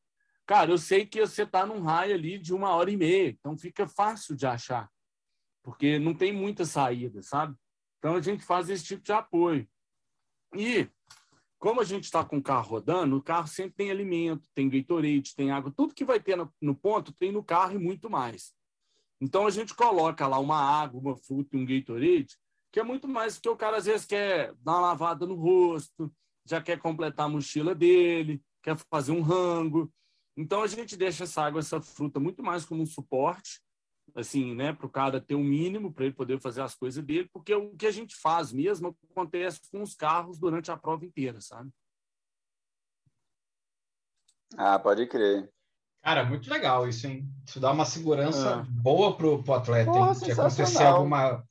[0.45, 3.29] cara, eu sei que você está num raio ali de uma hora e meia.
[3.29, 4.91] Então fica fácil de achar,
[5.63, 7.55] porque não tem muita saída, sabe?
[8.03, 9.65] Então a gente faz esse tipo de apoio.
[10.53, 10.89] E
[11.57, 15.33] como a gente está com o carro rodando, o carro sempre tem alimento, tem Gatorade,
[15.33, 18.53] tem água, tudo que vai ter no, no ponto tem no carro e muito mais.
[19.21, 22.35] Então a gente coloca lá uma água, uma fruta e um Gatorade,
[22.73, 26.13] que é muito mais porque o cara às vezes quer dar uma lavada no rosto,
[26.45, 29.89] já quer completar a mochila dele, quer fazer um rango.
[30.35, 33.61] Então a gente deixa essa água, essa fruta muito mais como um suporte,
[34.15, 37.03] assim, né, para o cara ter o um mínimo para ele poder fazer as coisas
[37.03, 41.05] dele, porque o que a gente faz mesmo acontece com os carros durante a prova
[41.05, 41.69] inteira, sabe?
[44.55, 45.49] Ah, pode crer.
[46.03, 47.27] Cara, muito legal isso, hein?
[47.47, 48.71] Isso dá uma segurança é.
[48.81, 51.43] boa pro, pro atleta, Porra, que acontecer alguma.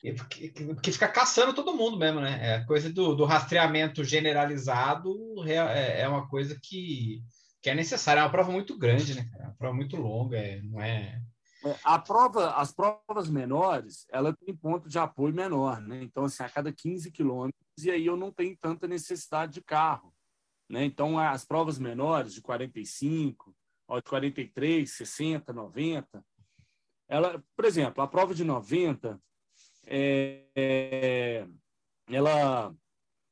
[0.00, 2.38] Que, fica caçando todo mundo mesmo, né?
[2.42, 5.14] É coisa do, do rastreamento generalizado
[5.46, 7.22] é, é uma coisa que,
[7.62, 8.20] que é necessária.
[8.20, 9.30] É uma prova muito grande, né?
[9.38, 11.20] É uma prova muito longa, é, não é.
[11.64, 11.76] É.
[11.84, 16.02] A prova, as provas menores, ela tem ponto de apoio menor, né?
[16.02, 20.14] Então, assim, a cada 15 quilômetros, e aí eu não tenho tanta necessidade de carro,
[20.68, 20.84] né?
[20.84, 23.54] Então, as provas menores, de 45,
[23.98, 26.24] de 43, 60, 90.
[27.08, 29.20] Ela, por exemplo, a prova de 90,
[29.86, 31.46] é, é,
[32.08, 32.74] ela,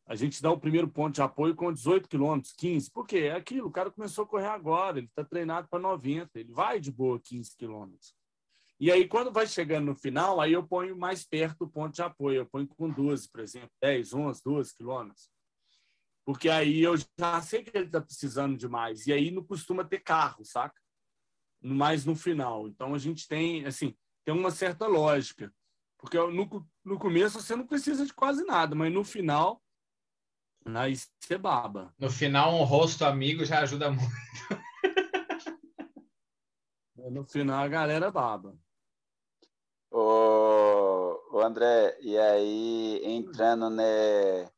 [0.07, 2.91] a gente dá o primeiro ponto de apoio com 18 quilômetros, 15.
[2.91, 3.19] Por quê?
[3.19, 6.81] É aquilo, o cara começou a correr agora, ele está treinado para 90, ele vai
[6.81, 8.18] de boa 15 quilômetros.
[8.81, 12.03] E aí, quando vai chegando no final, aí eu ponho mais perto do ponto de
[12.03, 15.29] apoio, eu ponho com 12, por exemplo, 10, 11, 12 quilômetros
[16.29, 19.07] porque aí eu já sei que ele está precisando de mais.
[19.07, 20.79] E aí não costuma ter carro, saca?
[21.59, 22.69] Mais no final.
[22.69, 25.51] Então a gente tem, assim, tem uma certa lógica.
[25.97, 29.65] Porque no, no começo você não precisa de quase nada, mas no final,
[30.67, 31.95] aí você baba.
[31.99, 34.13] No final, um rosto amigo já ajuda muito.
[37.11, 38.55] no final, a galera baba.
[41.39, 44.51] Ô, André, e aí entrando né,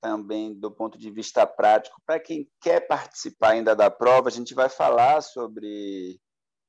[0.00, 4.54] também do ponto de vista prático, para quem quer participar ainda da prova, a gente
[4.54, 6.20] vai falar sobre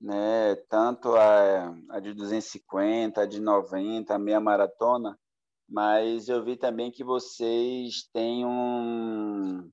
[0.02, 5.15] né, tanto a, a de 250, a de 90, a meia maratona,
[5.69, 9.69] mas eu vi também que vocês têm um,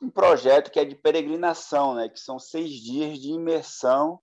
[0.00, 4.18] um projeto que é de peregrinação, né, que são seis dias de imersão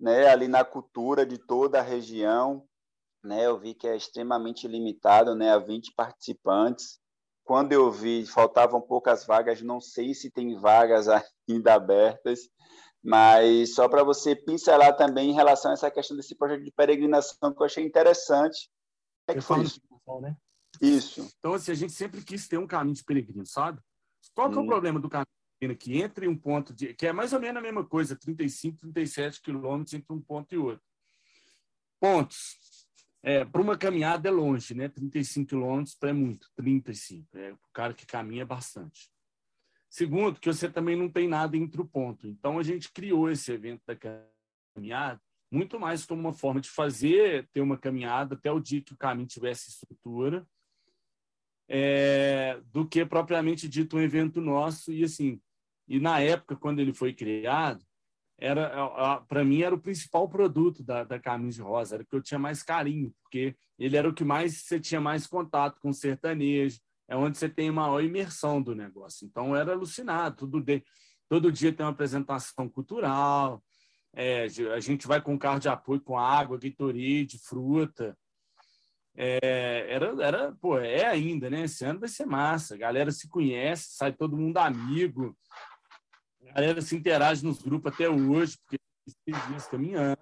[0.00, 2.66] né, ali na cultura de toda a região.
[3.22, 6.98] Né, eu vi que é extremamente limitado né, a 20 participantes.
[7.44, 11.06] Quando eu vi, faltavam poucas vagas, não sei se tem vagas
[11.48, 12.48] ainda abertas,
[13.02, 17.52] mas só para você pincelar também em relação a essa questão desse projeto de peregrinação
[17.52, 18.70] que eu achei interessante.
[19.26, 19.80] É que foi isso?
[20.20, 20.36] Né?
[20.80, 21.28] Isso.
[21.38, 23.80] Então, assim, a gente sempre quis ter um caminho de peregrino, sabe?
[24.34, 24.66] Qual que é o hum.
[24.66, 26.02] problema do caminho de peregrino aqui?
[26.02, 26.94] Entre um ponto de...
[26.94, 30.58] que é mais ou menos a mesma coisa, 35, 37 quilômetros entre um ponto e
[30.58, 30.82] outro.
[32.00, 32.79] Pontos
[33.22, 34.88] é, para uma caminhada é longe, né?
[34.88, 37.26] 35 quilômetros é muito, 35.
[37.36, 39.10] É, o cara que caminha é bastante.
[39.88, 42.26] Segundo, que você também não tem nada entre o ponto.
[42.26, 47.48] Então, a gente criou esse evento da caminhada muito mais como uma forma de fazer,
[47.52, 50.46] ter uma caminhada até o dia que o caminho tivesse estrutura,
[51.68, 54.92] é, do que propriamente dito um evento nosso.
[54.92, 55.40] E assim,
[55.88, 57.84] e na época, quando ele foi criado,
[58.40, 62.22] era para mim era o principal produto da, da Camisa Rosa, era o que eu
[62.22, 66.80] tinha mais carinho, porque ele era o que mais você tinha mais contato com sertanejo,
[67.06, 69.26] é onde você tem maior imersão do negócio.
[69.26, 70.82] Então era alucinado, todo dia,
[71.28, 73.62] todo dia tem uma apresentação cultural,
[74.12, 78.16] é, a gente vai com carro de apoio com água, Gatorade, fruta.
[79.16, 81.64] É, era, era, pô, é ainda, né?
[81.64, 82.74] Esse ano vai ser massa.
[82.74, 85.36] A galera se conhece, sai todo mundo amigo.
[86.48, 88.76] A galera se interage nos grupos até hoje, porque
[89.06, 90.18] esses dias caminhando.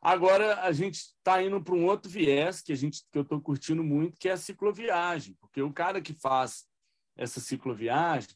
[0.00, 3.40] Agora a gente está indo para um outro viés que a gente que eu estou
[3.40, 6.66] curtindo muito, que é a cicloviagem, porque o cara que faz
[7.16, 8.30] essa cicloviagem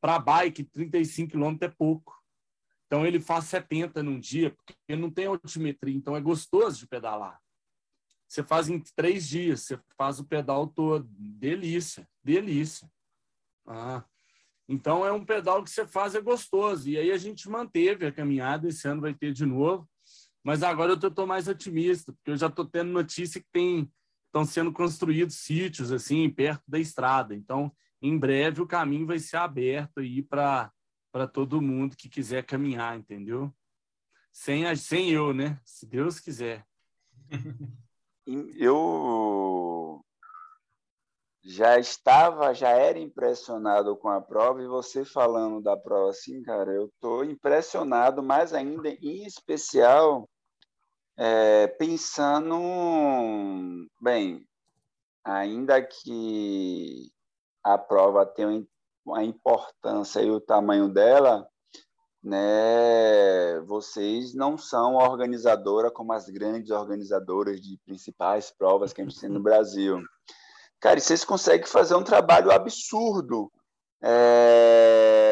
[0.00, 2.20] para bike 35 km é pouco.
[2.86, 7.40] Então ele faz 70 num dia, porque não tem altimetria, então é gostoso de pedalar.
[8.28, 12.90] Você faz em três dias, você faz o pedal todo, delícia, delícia.
[13.66, 14.04] Ah.
[14.68, 16.88] Então é um pedal que você faz é gostoso.
[16.88, 19.88] E aí a gente manteve a caminhada, esse ano vai ter de novo.
[20.42, 23.90] Mas agora eu estou mais otimista, porque eu já estou tendo notícia que tem
[24.26, 27.34] estão sendo construídos sítios assim perto da estrada.
[27.36, 27.72] Então,
[28.02, 30.72] em breve o caminho vai ser aberto aí para
[31.12, 33.54] para todo mundo que quiser caminhar, entendeu?
[34.32, 35.60] Sem sem eu, né?
[35.64, 36.66] Se Deus quiser.
[38.26, 38.72] Eu
[41.44, 46.72] já estava, já era impressionado com a prova e você falando da prova assim, cara,
[46.72, 50.26] eu estou impressionado mais ainda, em especial
[51.18, 52.56] é, pensando,
[54.00, 54.46] bem,
[55.22, 57.10] ainda que
[57.62, 58.66] a prova tenha
[59.14, 61.46] a importância e o tamanho dela,
[62.22, 69.20] né, vocês não são organizadora como as grandes organizadoras de principais provas que a gente
[69.20, 70.02] tem no Brasil.
[70.84, 73.50] Cara, e vocês conseguem fazer um trabalho absurdo.
[74.02, 75.24] É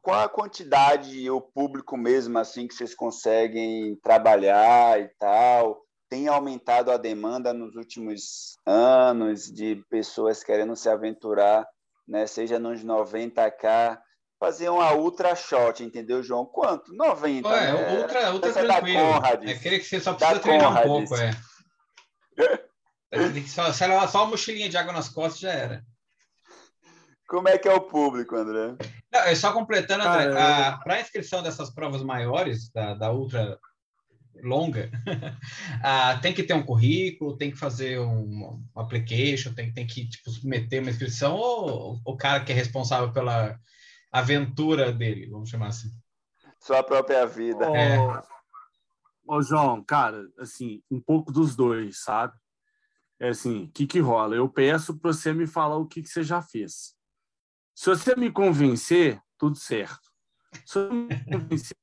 [0.00, 5.84] qual a quantidade e o público mesmo assim que vocês conseguem trabalhar e tal?
[6.08, 11.68] Tem aumentado a demanda nos últimos anos de pessoas querendo se aventurar,
[12.08, 12.26] né?
[12.26, 14.00] Seja nos 90k,
[14.38, 16.44] fazer uma ultra shot, entendeu, João?
[16.44, 16.94] Quanto?
[16.94, 17.48] 90.
[17.48, 18.00] É, né?
[18.00, 18.98] ultra, ultra tranquilo.
[18.98, 20.84] É aquele que você só precisa da treinar Conrad.
[20.84, 21.30] um pouco, é.
[23.48, 25.84] só, só, só uma mochilinha de água nas costas já era.
[27.28, 28.76] Como é que é o público, André?
[29.12, 33.58] Não, é só completando, André, para a inscrição dessas provas maiores, da, da ultra
[34.42, 34.90] longa,
[35.82, 40.06] ah, tem que ter um currículo, tem que fazer um, um application, tem, tem que
[40.08, 43.58] tipo, submeter uma inscrição, ou o cara que é responsável pela
[44.18, 45.90] aventura dele, vamos chamar assim?
[46.60, 47.70] Sua própria vida.
[47.70, 48.22] Ô, é.
[49.28, 52.34] ô João, cara, assim, um pouco dos dois, sabe?
[53.18, 54.34] É assim, o que que rola?
[54.34, 56.94] Eu peço para você me falar o que, que você já fez.
[57.74, 60.10] Se você me convencer, tudo certo.
[60.64, 61.76] Se você me convencer,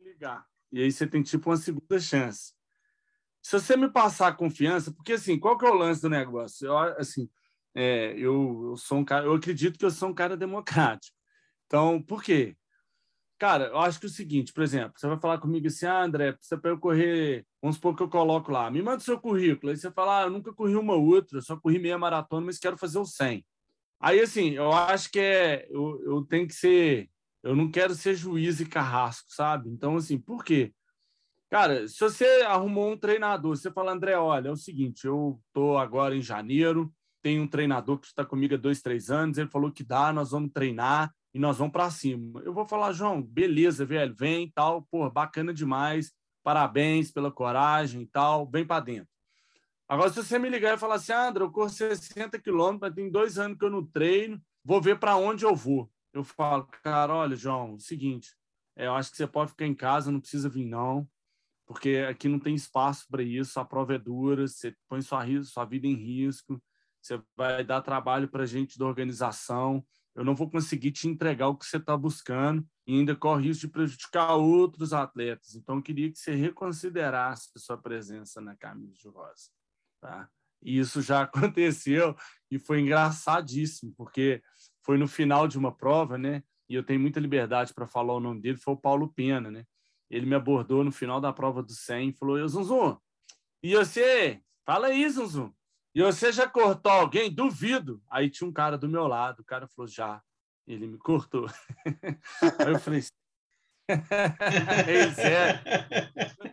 [0.00, 0.46] ligar.
[0.70, 2.52] E aí você tem tipo uma segunda chance.
[3.42, 6.66] Se você me passar a confiança, porque assim, qual que é o lance do negócio?
[6.66, 7.30] Eu, assim,
[7.78, 11.16] é, eu, eu sou um cara, eu acredito que eu sou um cara democrático.
[11.66, 12.56] Então, por quê?
[13.38, 16.02] Cara, eu acho que é o seguinte, por exemplo, você vai falar comigo assim, ah,
[16.02, 19.20] André, precisa para eu correr, vamos supor que eu coloco lá, me manda o seu
[19.20, 19.70] currículo.
[19.70, 22.76] Aí você fala, ah, eu nunca corri uma outra, só corri meia maratona, mas quero
[22.76, 23.44] fazer o 100.
[24.00, 25.66] Aí, assim, eu acho que é.
[25.70, 27.10] Eu, eu tenho que ser.
[27.42, 29.70] Eu não quero ser juiz e carrasco, sabe?
[29.70, 30.72] Então, assim, por quê?
[31.50, 35.78] Cara, se você arrumou um treinador, você fala, André, olha, é o seguinte, eu tô
[35.78, 39.72] agora em janeiro, tem um treinador que está comigo há dois, três anos, ele falou
[39.72, 42.40] que dá, nós vamos treinar e nós vamos para cima.
[42.42, 48.06] Eu vou falar, João, beleza, velho, vem tal, pô, bacana demais, parabéns pela coragem e
[48.06, 49.08] tal, vem para dentro.
[49.88, 53.38] Agora, se você me ligar e falar assim, André, eu corro 60 quilômetros, tem dois
[53.38, 55.90] anos que eu não treino, vou ver para onde eu vou.
[56.12, 58.34] Eu falo, cara, olha, João, é seguinte,
[58.76, 61.08] é, eu acho que você pode ficar em casa, não precisa vir, não,
[61.66, 65.64] porque aqui não tem espaço para isso, a prova é dura, você põe sua, sua
[65.64, 66.62] vida em risco,
[67.08, 71.56] você vai dar trabalho para gente da organização, eu não vou conseguir te entregar o
[71.56, 75.54] que você está buscando e ainda corre risco de prejudicar outros atletas.
[75.54, 79.50] Então, eu queria que você reconsiderasse a sua presença na camisa de rosa.
[80.00, 80.28] Tá?
[80.62, 82.16] E isso já aconteceu
[82.50, 84.42] e foi engraçadíssimo, porque
[84.84, 86.42] foi no final de uma prova, né?
[86.68, 89.64] E eu tenho muita liberdade para falar o nome dele, foi o Paulo Pena, né?
[90.10, 92.96] Ele me abordou no final da prova do 100 e falou: Eu, Zunzum,
[93.62, 94.42] e você?
[94.64, 95.52] Fala aí, Zunzum.
[95.98, 97.28] E você já cortou alguém?
[97.28, 98.00] Duvido.
[98.08, 100.22] Aí tinha um cara do meu lado, o cara falou: Já.
[100.64, 101.48] Ele me cortou.
[102.64, 103.02] aí eu falei:
[104.86, 105.60] Ei, sério?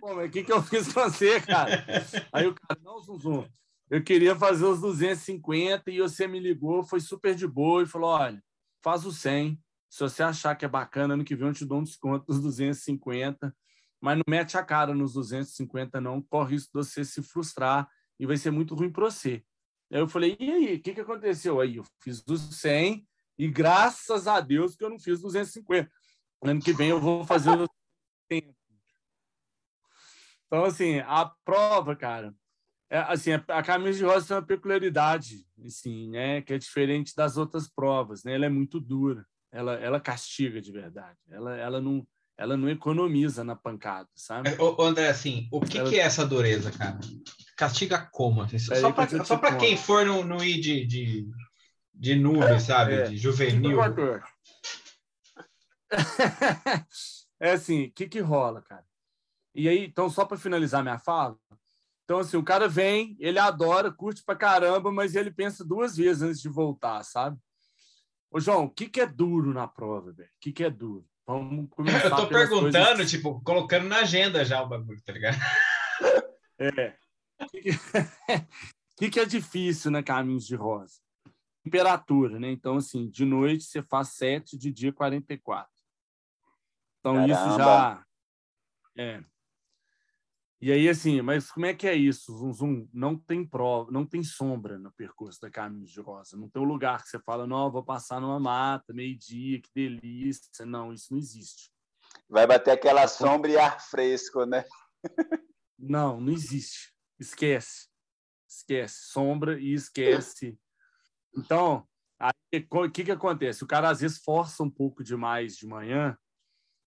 [0.01, 1.85] O que, que eu fiz com você, cara?
[2.33, 3.47] Aí o cara, não, Zuzum,
[3.87, 8.09] eu queria fazer os 250 e você me ligou, foi super de boa e falou:
[8.09, 8.43] olha,
[8.83, 9.61] faz o 100.
[9.91, 12.41] Se você achar que é bacana, ano que vem eu te dou um desconto dos
[12.41, 13.55] 250,
[14.01, 17.87] mas não mete a cara nos 250, não, corre isso de você se frustrar
[18.19, 19.43] e vai ser muito ruim para você.
[19.91, 21.59] Aí eu falei: e aí, o que, que aconteceu?
[21.59, 23.05] Aí eu fiz os 100
[23.37, 25.89] e graças a Deus que eu não fiz 250.
[26.43, 27.67] Ano que vem eu vou fazer o
[28.29, 28.55] tempo.
[30.47, 32.33] Então, assim, a prova, cara,
[32.89, 37.35] é, assim, a camisa de rosa tem uma peculiaridade, assim, né, que é diferente das
[37.35, 38.35] outras provas, né?
[38.35, 42.07] Ela é muito dura, ela, ela castiga de verdade, ela, ela não,
[42.37, 44.49] ela não economiza na pancada, sabe?
[44.49, 45.89] É, ô, André, assim, o que, ela...
[45.89, 46.99] que é essa dureza, cara?
[47.55, 48.41] Castiga como?
[48.41, 51.29] Assim, só para quem for no, no ir de, de,
[51.93, 52.93] de nuvem, sabe?
[52.93, 53.79] É, de juvenil.
[57.39, 58.83] é assim, o que que rola, cara?
[59.53, 61.37] E aí, então, só para finalizar minha fala,
[62.05, 66.21] então, assim, o cara vem, ele adora, curte pra caramba, mas ele pensa duas vezes
[66.21, 67.37] antes de voltar, sabe?
[68.29, 70.29] Ô, João, o que, que é duro na prova, velho?
[70.29, 71.03] O que, que é duro?
[71.25, 72.05] Vamos começar.
[72.05, 73.09] Eu tô perguntando, coisas...
[73.09, 75.37] tipo, colocando na agenda já o bagulho, tá ligado?
[76.57, 76.95] É.
[77.39, 77.47] O
[78.97, 79.19] que, que...
[79.19, 80.99] é difícil na Caminhos de Rosa?
[81.63, 82.51] Temperatura, né?
[82.51, 85.69] Então, assim, de noite você faz 7, de dia 44.
[86.99, 87.33] Então, Caramba.
[87.33, 88.05] isso já.
[88.97, 89.23] É.
[90.61, 92.35] E aí, assim, mas como é que é isso?
[92.35, 96.37] Zum, zum, não tem prova, não tem sombra no percurso da Caminhos de Rosa.
[96.37, 100.65] Não tem um lugar que você fala, não, vou passar numa mata, meio-dia, que delícia.
[100.65, 101.69] Não, isso não existe.
[102.29, 104.65] Vai bater aquela sombra e ar fresco, né?
[105.77, 106.94] Não, não existe.
[107.19, 107.87] Esquece.
[108.47, 108.95] Esquece.
[109.11, 110.57] Sombra e esquece.
[111.35, 111.87] Então,
[112.71, 113.63] o que, que acontece?
[113.63, 116.17] O cara às vezes força um pouco demais de manhã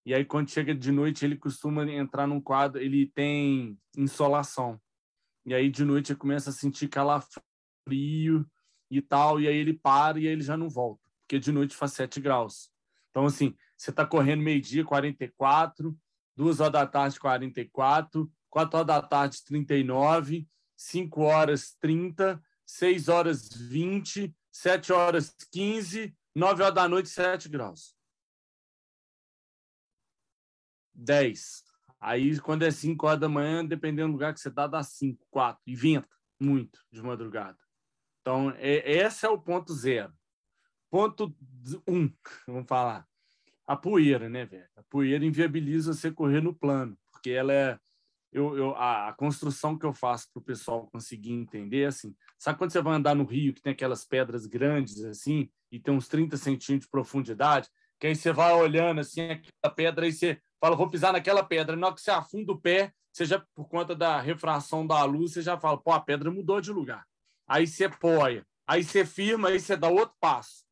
[0.09, 4.81] e aí, quando chega de noite, ele costuma entrar num quadro, ele tem insolação.
[5.45, 8.43] E aí, de noite, ele começa a sentir calafrio
[8.89, 11.75] e tal, e aí ele para e aí ele já não volta, porque de noite
[11.75, 12.71] faz 7 graus.
[13.11, 15.95] Então, assim, você está correndo meio-dia, 44,
[16.35, 23.49] duas horas da tarde, 44, 4 horas da tarde, 39, 5 horas, 30, 6 horas,
[23.49, 27.95] 20, 7 horas, 15, 9 horas da noite, 7 graus.
[30.93, 31.63] 10.
[31.99, 35.25] Aí, quando é 5 horas da manhã, dependendo do lugar que você está, dá 5,
[35.29, 35.61] 4.
[35.67, 36.07] E venta
[36.39, 37.57] muito de madrugada.
[38.21, 40.13] Então, é, esse é o ponto zero.
[40.89, 41.35] Ponto
[41.87, 42.13] 1, um,
[42.47, 43.07] vamos falar.
[43.67, 44.67] A poeira, né, velho?
[44.75, 47.79] A poeira inviabiliza você correr no plano, porque ela é.
[48.31, 52.57] Eu, eu, a, a construção que eu faço para o pessoal conseguir entender, assim, sabe
[52.57, 56.07] quando você vai andar no rio que tem aquelas pedras grandes, assim, e tem uns
[56.07, 57.69] 30 centímetros de profundidade,
[57.99, 61.75] que aí você vai olhando, assim, aquela pedra, aí você fala, vou pisar naquela pedra.
[61.75, 65.41] Na hora que você afunda o pé, seja por conta da refração da luz, você
[65.41, 67.05] já fala, pô, a pedra mudou de lugar.
[67.47, 70.63] Aí você apoia, aí você firma, aí você dá outro passo.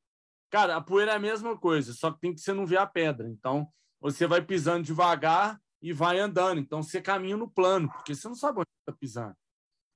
[0.49, 2.88] Cara, a poeira é a mesma coisa, só que tem que você não ver a
[2.88, 3.28] pedra.
[3.28, 3.68] Então,
[3.99, 6.60] você vai pisando devagar e vai andando.
[6.60, 9.36] Então, você caminha no plano, porque você não sabe onde está pisando.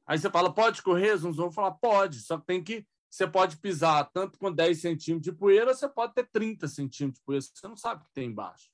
[0.06, 1.46] Aí você fala, pode correr, Zunzão?
[1.46, 2.86] Eu falar, pode, só que tem que.
[3.10, 7.26] Você pode pisar tanto com 10 centímetros de poeira, você pode ter 30 centímetros de
[7.26, 8.70] poeira, você não sabe o que tem embaixo.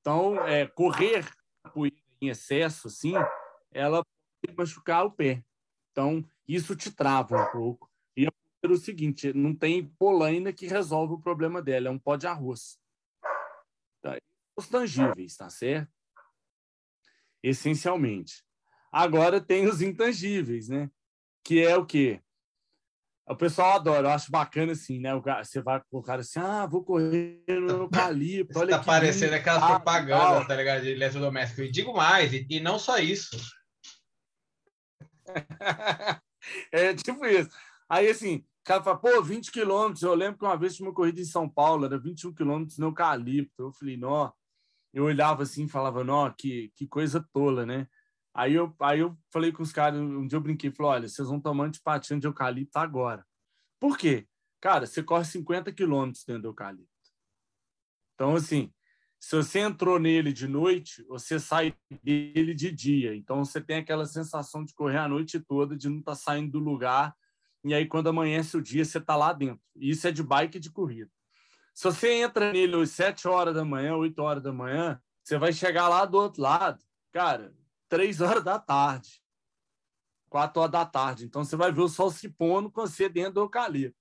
[0.00, 1.24] Então, é, correr
[2.20, 3.14] em excesso, assim,
[3.70, 4.02] ela
[4.42, 5.44] pode machucar o pé.
[5.92, 7.88] Então, isso te trava um pouco.
[8.16, 12.16] E é o seguinte, não tem polaina que resolve o problema dela, é um pó
[12.16, 12.78] de arroz.
[14.02, 14.18] Tá?
[14.56, 15.93] Os tangíveis, tá certo?
[17.44, 18.42] Essencialmente.
[18.90, 20.88] Agora tem os intangíveis, né?
[21.44, 22.22] Que é o quê?
[23.26, 25.10] O pessoal adora, eu acho bacana assim, né?
[25.42, 28.58] Você vai com o cara assim, ah, vou correr no eucalipto.
[28.58, 30.82] Olha tá parecendo aquelas ah, propagandas, tá ligado?
[30.82, 31.60] De eletrodoméstico.
[31.60, 33.36] E digo mais, e, e não só isso.
[36.72, 37.50] é tipo isso.
[37.88, 40.02] Aí assim, o cara fala, pô, 20 quilômetros.
[40.02, 42.86] Eu lembro que uma vez tinha uma corrida em São Paulo, era 21 quilômetros no
[42.86, 43.64] eucalipto.
[43.64, 44.32] Eu falei, nó.
[44.94, 47.88] Eu olhava assim e falava, nó, que, que coisa tola, né?
[48.32, 51.28] Aí eu, aí eu falei com os caras, um dia eu brinquei, falei, olha, vocês
[51.28, 53.26] vão tomar antipatina de eucalipto agora.
[53.80, 54.26] Por quê?
[54.60, 56.88] Cara, você corre 50 quilômetros dentro do eucalipto.
[58.14, 58.72] Então, assim,
[59.20, 63.16] se você entrou nele de noite, você sai dele de dia.
[63.16, 66.52] Então, você tem aquela sensação de correr a noite toda, de não estar tá saindo
[66.52, 67.14] do lugar.
[67.64, 69.62] E aí, quando amanhece o dia, você está lá dentro.
[69.74, 71.10] E isso é de bike e de corrida.
[71.74, 75.52] Se você entra nele às 7 horas da manhã, 8 horas da manhã, você vai
[75.52, 76.82] chegar lá do outro lado.
[77.12, 77.52] Cara,
[77.88, 79.20] três horas da tarde,
[80.28, 81.24] quatro horas da tarde.
[81.24, 83.98] Então você vai ver o sol se pondo com você dentro do eucalipto.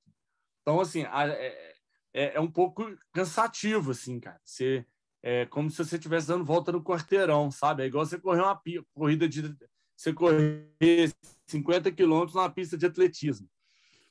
[0.62, 1.76] Então, assim, é,
[2.14, 4.40] é, é um pouco cansativo, assim, cara.
[4.44, 4.86] Você,
[5.22, 7.84] é como se você estivesse dando volta no quarteirão, sabe?
[7.84, 8.62] É igual você correr uma
[8.94, 9.56] corrida de.
[9.96, 11.14] Você correr
[11.48, 13.48] 50 quilômetros numa pista de atletismo.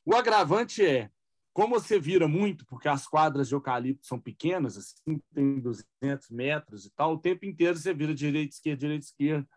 [0.04, 1.10] O agravante é,
[1.52, 6.86] como você vira muito, porque as quadras de eucalipto são pequenas, assim, tem 200 metros
[6.86, 9.48] e tal, o tempo inteiro você vira direita, esquerda, direita, esquerda.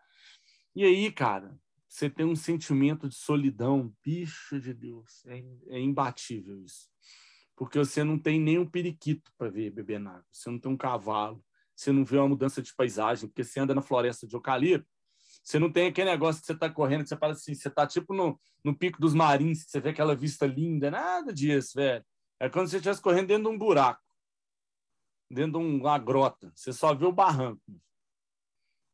[0.74, 6.60] E aí, cara, você tem um sentimento de solidão, bicho de Deus, é, é imbatível
[6.60, 6.90] isso.
[7.56, 10.76] Porque você não tem nem um periquito para ver beber água, você não tem um
[10.76, 11.42] cavalo,
[11.74, 14.90] você não vê uma mudança de paisagem, porque você anda na floresta de eucalipto,
[15.46, 17.86] você não tem aquele negócio que você está correndo, que você fala assim, você está
[17.86, 22.04] tipo no, no pico dos marins, você vê aquela vista linda, nada disso, velho.
[22.40, 24.02] É quando você estivesse correndo dentro de um buraco,
[25.30, 27.62] dentro de uma grota, você só vê o barranco.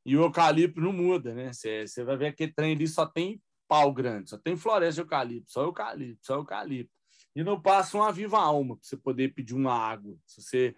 [0.05, 1.55] E o eucalipto não muda, né?
[1.55, 5.01] Você, você vai ver aquele trem ali só tem pau grande, só tem floresta de
[5.01, 6.93] eucalipto, só eucalipto, só eucalipto.
[7.35, 10.15] E não passa uma viva alma para você poder pedir uma água.
[10.27, 10.75] Se você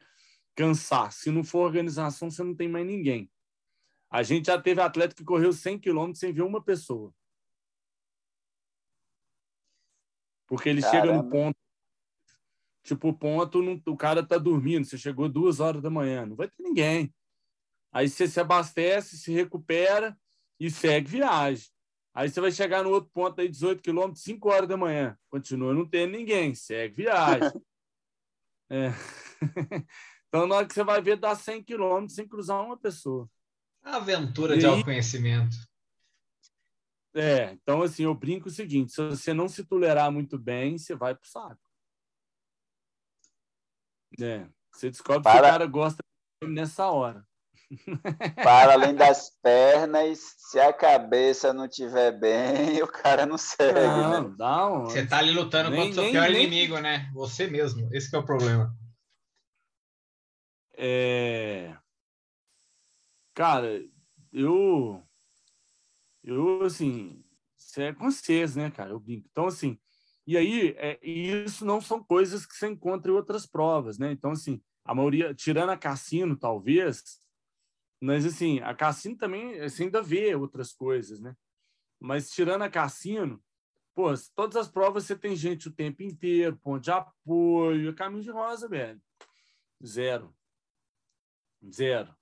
[0.54, 3.28] cansar, se não for organização, você não tem mais ninguém.
[4.14, 7.12] A gente já teve atleta que correu 100 quilômetros sem ver uma pessoa.
[10.46, 11.06] Porque ele Caramba.
[11.06, 11.58] chega no ponto
[12.84, 16.36] Tipo, o ponto, não, o cara tá dormindo, você chegou duas horas da manhã, não
[16.36, 17.12] vai ter ninguém.
[17.90, 20.16] Aí você se abastece, se recupera
[20.60, 21.66] e segue viagem.
[22.14, 25.18] Aí você vai chegar no outro ponto aí, 18 quilômetros, 5 horas da manhã.
[25.28, 27.50] Continua não tendo ninguém, segue viagem.
[28.70, 28.90] é.
[30.28, 33.28] então, na hora que você vai ver, dá 100 quilômetros sem cruzar uma pessoa.
[33.84, 35.56] Aventura e de autoconhecimento.
[37.14, 40.94] É, então assim, eu brinco o seguinte: se você não se tolerar muito bem, você
[40.94, 41.62] vai pro saco.
[44.20, 45.32] É, você descobre Para...
[45.32, 45.98] que o cara gosta
[46.42, 47.24] nessa hora.
[48.42, 53.80] Para além das pernas, se a cabeça não tiver bem, o cara não segue.
[53.80, 54.34] Não, né?
[54.36, 54.84] dá um...
[54.84, 56.44] Você tá ali lutando nem, contra o seu pior nem...
[56.44, 57.10] inimigo, né?
[57.14, 57.88] Você mesmo.
[57.92, 58.74] Esse é o problema.
[60.76, 61.76] É...
[63.34, 63.84] Cara,
[64.32, 65.02] eu.
[66.22, 67.24] Eu, assim.
[67.56, 68.90] Você é vocês, né, cara?
[68.90, 69.28] Eu brinco.
[69.30, 69.78] Então, assim.
[70.26, 74.12] E aí, é, isso não são coisas que você encontra em outras provas, né?
[74.12, 77.20] Então, assim, a maioria, tirando a Cassino, talvez,
[78.00, 81.36] mas, assim, a Cassino também você ainda vê outras coisas, né?
[82.00, 83.42] Mas, tirando a Cassino,
[83.94, 88.30] pô, todas as provas você tem gente o tempo inteiro, ponto de apoio, caminho de
[88.30, 89.00] rosa, velho.
[89.84, 90.34] Zero.
[91.70, 92.14] Zero.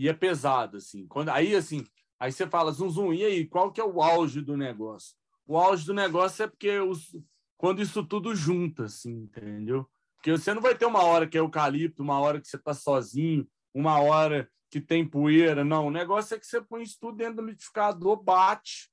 [0.00, 1.06] E é pesado, assim.
[1.06, 1.84] Quando, aí, assim,
[2.18, 5.14] aí você fala, zum, zum, e aí, qual que é o auge do negócio?
[5.46, 7.14] O auge do negócio é porque os,
[7.58, 9.86] quando isso tudo junta, assim, entendeu?
[10.16, 12.72] Porque você não vai ter uma hora que é eucalipto, uma hora que você está
[12.72, 15.66] sozinho, uma hora que tem poeira.
[15.66, 18.90] Não, o negócio é que você põe isso tudo dentro do liquidificador, bate,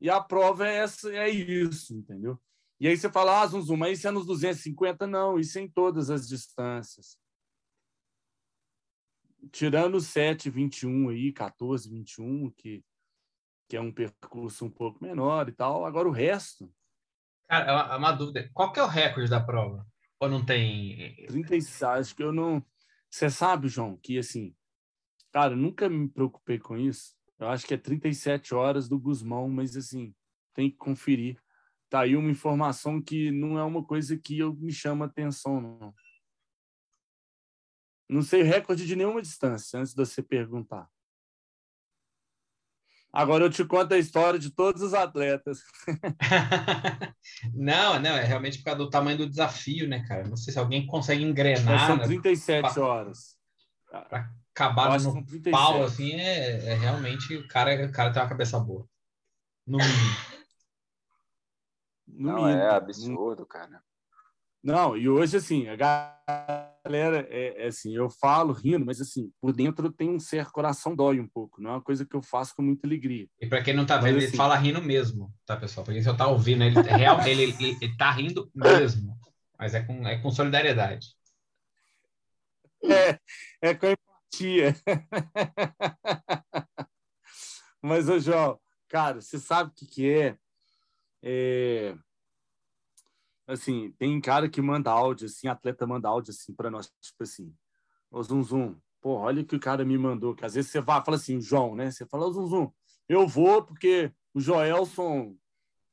[0.00, 2.40] e a prova é, essa, é isso, entendeu?
[2.80, 5.06] E aí você fala, ah, zum, zum, mas isso é nos 250?
[5.06, 7.20] Não, isso é em todas as distâncias
[9.52, 12.84] tirando 7, 21 aí, 14, 21, que,
[13.68, 16.72] que é um percurso um pouco menor e tal, agora o resto.
[17.48, 18.50] Cara, é uma, é uma dúvida.
[18.52, 19.86] Qual que é o recorde da prova?
[20.20, 21.16] Ou não tem.
[21.26, 22.64] 36, acho que eu não.
[23.10, 24.54] Você sabe, João, que assim,
[25.32, 27.14] cara, nunca me preocupei com isso.
[27.38, 30.14] Eu acho que é 37 horas do Guzmão, mas assim,
[30.54, 31.40] tem que conferir.
[31.88, 35.94] Tá aí uma informação que não é uma coisa que eu me chama atenção, não.
[38.10, 40.90] Não sei o recorde de nenhuma distância, antes de você perguntar.
[43.12, 45.62] Agora eu te conto a história de todos os atletas.
[47.54, 50.26] não, não, é realmente por causa do tamanho do desafio, né, cara?
[50.26, 51.86] Não sei se alguém consegue engrenar.
[51.86, 52.82] são 37 né?
[52.82, 53.38] horas.
[53.88, 58.58] Para acabar no pau, assim, é, é, realmente o cara, o cara tem uma cabeça
[58.58, 58.88] boa.
[59.64, 60.16] No mínimo.
[62.06, 62.60] No não, mínimo.
[62.60, 63.82] é absurdo, cara.
[64.62, 69.52] Não, e hoje, assim, a galera, é, é, assim, eu falo rindo, mas, assim, por
[69.52, 72.56] dentro tem um certo coração dói um pouco, não é uma coisa que eu faço
[72.56, 73.28] com muita alegria.
[73.40, 75.84] E para quem não tá vendo, mas, assim, ele fala rindo mesmo, tá, pessoal?
[75.84, 79.16] Para quem só tá ouvindo, ele, real, ele, ele, ele tá rindo mesmo,
[79.56, 81.14] mas é com, é com solidariedade.
[82.82, 83.18] É,
[83.62, 84.74] é com empatia.
[87.80, 90.36] mas, ô, João, cara, você sabe o que que é?
[91.22, 91.94] É
[93.50, 97.54] assim, tem cara que manda áudio, assim, atleta manda áudio, assim, para nós, tipo assim,
[98.10, 100.80] ô Zum Zum, pô, olha o que o cara me mandou, que às vezes você
[100.80, 101.90] vai, fala assim, João, né?
[101.90, 102.72] Você fala, ô Zum Zum,
[103.08, 105.36] eu vou porque o Joelson,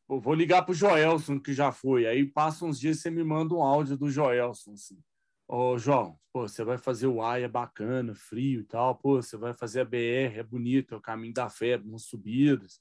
[0.09, 3.53] eu vou ligar pro Joelson, que já foi, aí passa uns dias você me manda
[3.53, 4.99] um áudio do Joelson, assim,
[5.47, 9.37] ô João, pô, você vai fazer o A, é bacana, frio e tal, pô, você
[9.37, 12.79] vai fazer a BR, é bonito, é o caminho da fé, umas subidas,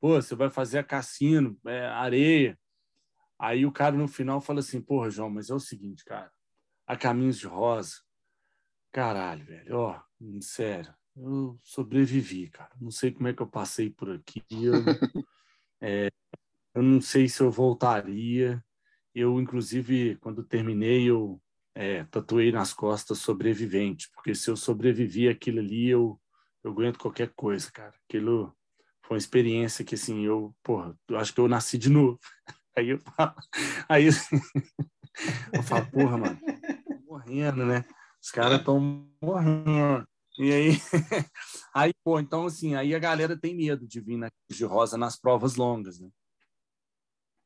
[0.00, 2.58] pô, você vai fazer a Cassino, é areia,
[3.42, 6.30] Aí o cara no final fala assim: Porra, João, mas é o seguinte, cara,
[6.86, 7.96] a Caminhos de Rosa,
[8.92, 10.00] caralho, velho, ó,
[10.40, 12.70] sério, eu sobrevivi, cara.
[12.80, 14.44] Não sei como é que eu passei por aqui.
[14.48, 14.74] Eu,
[15.82, 16.08] é,
[16.72, 18.64] eu não sei se eu voltaria.
[19.12, 21.42] Eu, inclusive, quando terminei, eu
[21.74, 26.20] é, tatuei nas costas sobrevivente, porque se eu sobrevivi aquilo ali, eu,
[26.62, 27.94] eu aguento qualquer coisa, cara.
[28.08, 28.56] Aquilo
[29.04, 32.20] foi uma experiência que, assim, eu, porra, eu acho que eu nasci de novo.
[32.76, 33.34] Aí eu falo,
[33.88, 34.06] aí
[35.52, 36.40] eu falo, porra, mano,
[37.06, 37.84] morrendo, né?
[38.20, 40.06] Os caras estão morrendo.
[40.38, 40.70] E aí,
[41.74, 45.18] aí, pô, então assim, aí a galera tem medo de vir na de rosa nas
[45.18, 46.08] provas longas, né?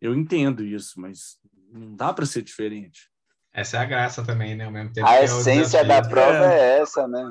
[0.00, 1.38] Eu entendo isso, mas
[1.72, 3.10] não dá para ser diferente.
[3.52, 4.66] Essa é a graça também, né?
[4.66, 6.58] Ao mesmo tempo a é essência da prova é.
[6.58, 7.28] é, essa, né?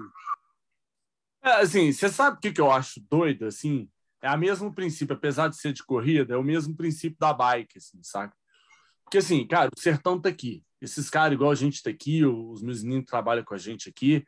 [1.43, 3.87] É, assim, você sabe o que, que eu acho doido, assim?
[4.21, 7.77] É o mesmo princípio, apesar de ser de corrida, é o mesmo princípio da bike,
[7.77, 8.35] assim, saca?
[9.03, 10.63] Porque, assim, cara, o sertão tá aqui.
[10.81, 14.25] Esses caras, igual a gente tá aqui, os meus meninos trabalham com a gente aqui.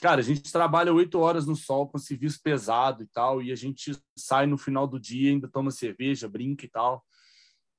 [0.00, 3.56] Cara, a gente trabalha oito horas no sol com serviço pesado e tal, e a
[3.56, 7.04] gente sai no final do dia, ainda toma cerveja, brinca e tal.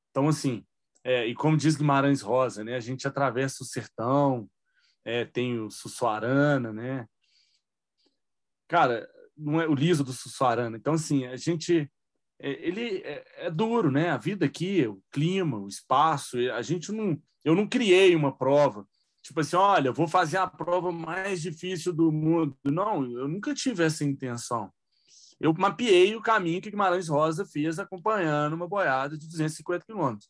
[0.10, 0.66] Então, assim,
[1.04, 2.76] é, e como diz Guimarães Rosa, né?
[2.76, 4.50] A gente atravessa o sertão,
[5.06, 7.08] é, tem o Sussuarana, né?
[8.68, 9.10] Cara,
[9.40, 10.78] não é o liso do Sussuarana.
[10.78, 11.90] Então, assim, a gente
[12.40, 14.10] é, ele é, é, duro, né?
[14.10, 18.86] A vida aqui, o clima, o espaço, a gente não, eu não criei uma prova
[19.22, 22.58] tipo assim, olha, vou fazer a prova mais difícil do mundo.
[22.64, 24.72] Não, eu nunca tive essa intenção.
[25.40, 30.30] Eu mapeei o caminho que Guimarães Rosa fez acompanhando uma boiada de 250 quilômetros.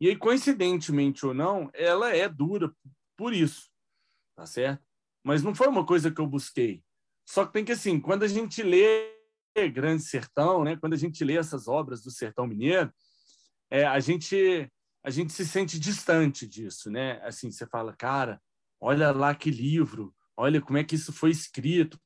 [0.00, 2.72] E aí, coincidentemente ou não, ela é dura
[3.16, 3.68] por isso,
[4.36, 4.82] tá certo?
[5.24, 6.82] Mas não foi uma coisa que eu busquei.
[7.28, 9.12] Só que tem que, assim, quando a gente lê
[9.74, 10.76] Grande Sertão, né?
[10.76, 12.90] quando a gente lê essas obras do Sertão Mineiro,
[13.70, 14.70] é, a gente
[15.04, 17.20] a gente se sente distante disso, né?
[17.22, 18.40] Assim, você fala, cara,
[18.80, 21.98] olha lá que livro, olha como é que isso foi escrito.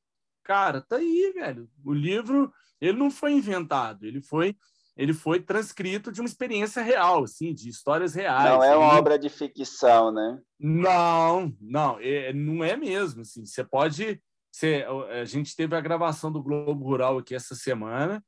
[0.42, 1.70] Cara, tá aí, velho.
[1.84, 4.56] O livro, ele não foi inventado, ele foi
[4.96, 8.50] ele foi transcrito de uma experiência real, assim, de histórias reais.
[8.50, 10.38] Não é uma obra de ficção, né?
[10.60, 13.22] Não, não, é, não é mesmo.
[13.22, 14.20] Assim, você pode.
[14.52, 18.22] Você, a gente teve a gravação do Globo Rural aqui essa semana,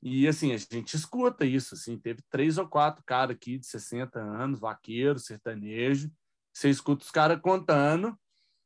[0.00, 4.20] e assim, a gente escuta isso, assim, teve três ou quatro caras aqui de 60
[4.20, 6.12] anos, vaqueiro, sertanejo,
[6.52, 8.16] você escuta os caras contando,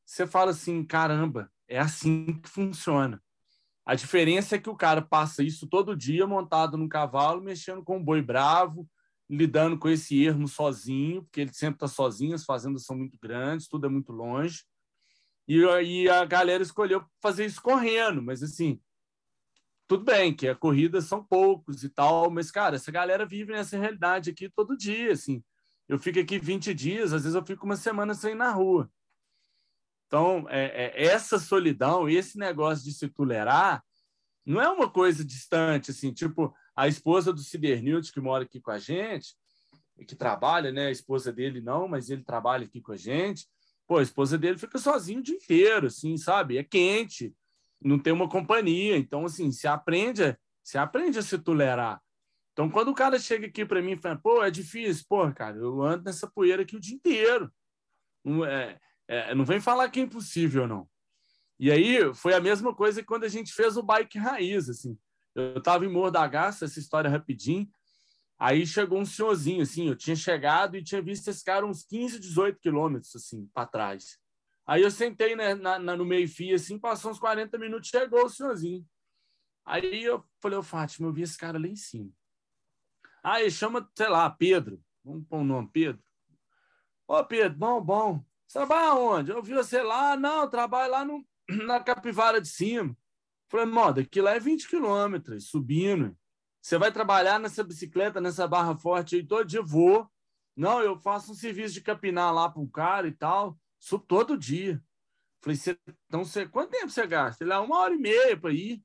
[0.04, 3.22] você fala assim, caramba, é assim que funciona.
[3.86, 7.96] A diferença é que o cara passa isso todo dia montado num cavalo, mexendo com
[7.96, 8.86] um boi bravo,
[9.30, 13.66] lidando com esse ermo sozinho, porque ele sempre está sozinho, as fazendas são muito grandes,
[13.66, 14.64] tudo é muito longe.
[15.48, 18.78] E, e a galera escolheu fazer isso correndo, mas assim,
[19.88, 23.78] tudo bem que a corrida são poucos e tal, mas, cara, essa galera vive nessa
[23.78, 25.42] realidade aqui todo dia, assim.
[25.88, 28.90] Eu fico aqui 20 dias, às vezes eu fico uma semana sem ir na rua.
[30.06, 33.82] Então, é, é, essa solidão, esse negócio de se tolerar,
[34.44, 38.70] não é uma coisa distante, assim, tipo, a esposa do Sidernilde, que mora aqui com
[38.70, 39.34] a gente,
[40.06, 40.86] que trabalha, né?
[40.86, 43.46] A esposa dele não, mas ele trabalha aqui com a gente.
[43.88, 46.58] Pô, a esposa dele fica sozinho o dia inteiro, assim, sabe?
[46.58, 47.34] É quente
[47.80, 48.96] não tem uma companhia.
[48.96, 52.00] Então, assim, se aprende, se aprende a se tolerar.
[52.52, 55.56] Então, quando o cara chega aqui para mim e fala, pô, é difícil, pô, cara,
[55.56, 57.52] eu ando nessa poeira aqui o dia inteiro.
[58.24, 60.88] Não, é, é, não vem falar que é impossível, não.
[61.58, 64.98] E aí foi a mesma coisa quando a gente fez o bike raiz, assim.
[65.34, 67.68] Eu estava em Morro da Garça, essa história rapidinho.
[68.38, 72.20] Aí chegou um senhorzinho, assim, eu tinha chegado e tinha visto esse cara uns 15,
[72.20, 74.18] 18 quilômetros, assim, para trás.
[74.64, 78.28] Aí eu sentei né, na, na, no meio-fio, assim, passou uns 40 minutos, chegou o
[78.28, 78.86] senhorzinho.
[79.64, 82.10] Aí eu falei, ô Fátima, eu vi esse cara lá em cima.
[83.22, 84.80] Aí chama, sei lá, Pedro.
[85.04, 86.02] Vamos pôr o nome, Pedro.
[87.06, 88.24] Ô, Pedro, bom, bom.
[88.46, 89.30] Você trabalha onde?
[89.30, 91.26] Eu vi você lá, não, trabalho lá no,
[91.66, 92.96] na Capivara de cima.
[93.50, 96.16] Falei, mano, daqui lá é 20 quilômetros, subindo.
[96.60, 100.10] Você vai trabalhar nessa bicicleta, nessa barra forte aí, todo dia vou.
[100.56, 103.58] Não, eu faço um serviço de capinar lá para um cara e tal.
[103.78, 104.82] Subo todo dia.
[105.40, 107.44] Falei, você, então você, quanto tempo você gasta?
[107.44, 108.82] Ele, ah, uma hora e meia para ir.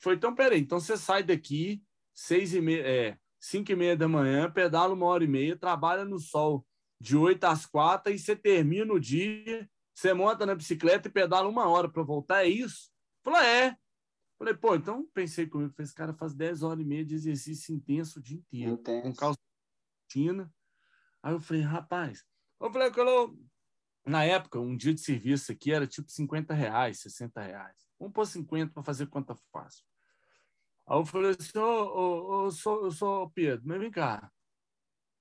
[0.00, 1.82] Foi, então peraí, então você sai daqui,
[2.14, 6.04] seis e meia, é, cinco e meia da manhã, pedala uma hora e meia, trabalha
[6.04, 6.64] no sol
[7.00, 11.48] de oito às quatro e você termina o dia, você monta na bicicleta e pedala
[11.48, 12.90] uma hora para voltar, é isso?
[13.24, 13.76] Falei, é.
[14.38, 18.20] Falei, pô, então pensei comigo, esse cara faz dez horas e meia de exercício intenso
[18.20, 19.02] o dia inteiro, Intenso.
[19.02, 19.38] com calça
[21.22, 22.24] Aí eu falei, rapaz,
[22.60, 23.38] eu falei, eu,
[24.06, 27.76] na época, um dia de serviço aqui era tipo 50 reais, 60 reais.
[27.98, 29.84] Vamos pôr 50 para fazer conta fácil.
[30.86, 34.30] Aí eu falei assim, ô, ô, ô, sou, sou Pedro, mas vem cá.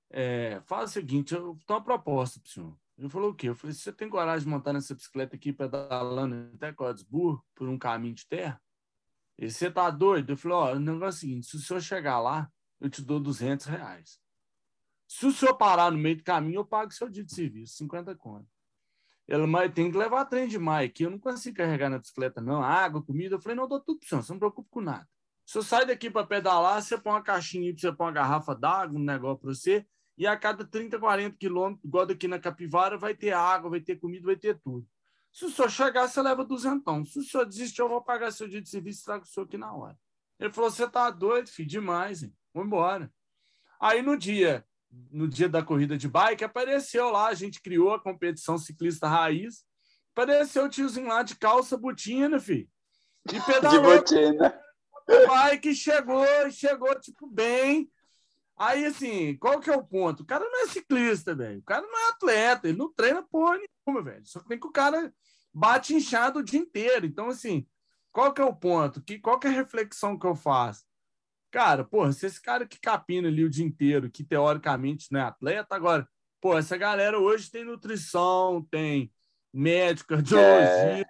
[0.10, 2.80] É, faz o seguinte, eu tenho uma proposta para o senhor.
[2.98, 3.50] Ele falou o quê?
[3.50, 7.78] Eu falei, você tem coragem de montar nessa bicicleta aqui pedalando até Codesburgo por um
[7.78, 8.62] caminho de terra?
[9.38, 10.32] Ele, você tá doido?
[10.32, 13.02] Eu falei, ó, o negócio é o seguinte, se o senhor chegar lá, eu te
[13.02, 14.20] dou 200 reais.
[15.08, 18.16] Se o senhor parar no meio do caminho, eu pago seu dia de serviço, 50
[18.16, 18.48] conto.
[19.28, 22.42] Ela, mas tem que levar trem de maio aqui, eu não consigo carregar na bicicleta,
[22.42, 22.64] não.
[22.64, 23.36] Água, comida.
[23.36, 25.08] Eu falei, não, dou tudo para senhor, você não preocupe com nada.
[25.46, 29.00] Se eu sair daqui para pedalar, você põe uma caixinha você põe uma garrafa d'água,
[29.00, 29.86] um negócio para você,
[30.18, 33.98] e a cada 30, 40 quilômetros, igual daqui na Capivara, vai ter água, vai ter
[33.98, 34.86] comida, vai ter tudo.
[35.38, 37.06] Se o senhor chegar, você leva duzentão.
[37.06, 39.46] Se o senhor desistir, eu vou pagar seu dia de serviço e trago o senhor
[39.46, 39.96] aqui na hora.
[40.40, 42.36] Ele falou, você tá doido, filho, demais, hein?
[42.52, 43.14] Vamos embora.
[43.80, 44.66] Aí no dia
[45.12, 49.64] no dia da corrida de bike, apareceu lá, a gente criou a competição ciclista raiz.
[50.12, 52.68] Apareceu o tiozinho lá de calça botina, filho.
[53.32, 54.02] E pedalou.
[54.02, 54.60] De botina.
[55.06, 57.92] Bike chegou, chegou, tipo, bem.
[58.58, 60.24] Aí, assim, qual que é o ponto?
[60.24, 61.60] O cara não é ciclista, velho.
[61.60, 64.26] O cara não é atleta, ele não treina porra nenhuma, velho.
[64.26, 65.14] Só que tem que o cara
[65.58, 67.06] bate inchado o dia inteiro.
[67.06, 67.66] Então, assim,
[68.12, 69.02] qual que é o ponto?
[69.02, 70.86] Que, qual que é a reflexão que eu faço?
[71.50, 75.24] Cara, porra, se esse cara que capina ali o dia inteiro, que teoricamente não é
[75.24, 76.08] atleta, agora,
[76.40, 79.12] pô, essa galera hoje tem nutrição, tem
[79.52, 81.06] médico, cardiologia, é.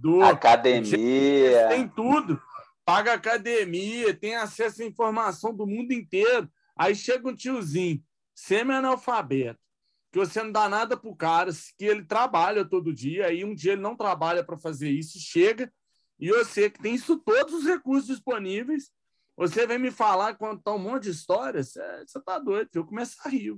[0.00, 2.40] do, academia, tem tudo.
[2.84, 6.48] Paga academia, tem acesso à informação do mundo inteiro.
[6.76, 8.02] Aí chega um tiozinho,
[8.34, 9.60] semi-analfabeto,
[10.10, 13.72] que você não dá nada pro cara, que ele trabalha todo dia, aí um dia
[13.72, 15.72] ele não trabalha para fazer isso, chega,
[16.18, 18.90] e você que tem isso todos os recursos disponíveis,
[19.36, 21.74] você vem me falar contar um monte de histórias,
[22.06, 23.56] você tá doido, eu começo a rir.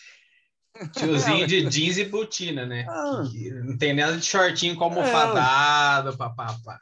[0.93, 2.87] Tiozinho de jeans e botina, né?
[2.89, 3.25] Ah.
[3.65, 6.17] Não tem nada de shortinho com almofadado, é.
[6.17, 6.79] papapá.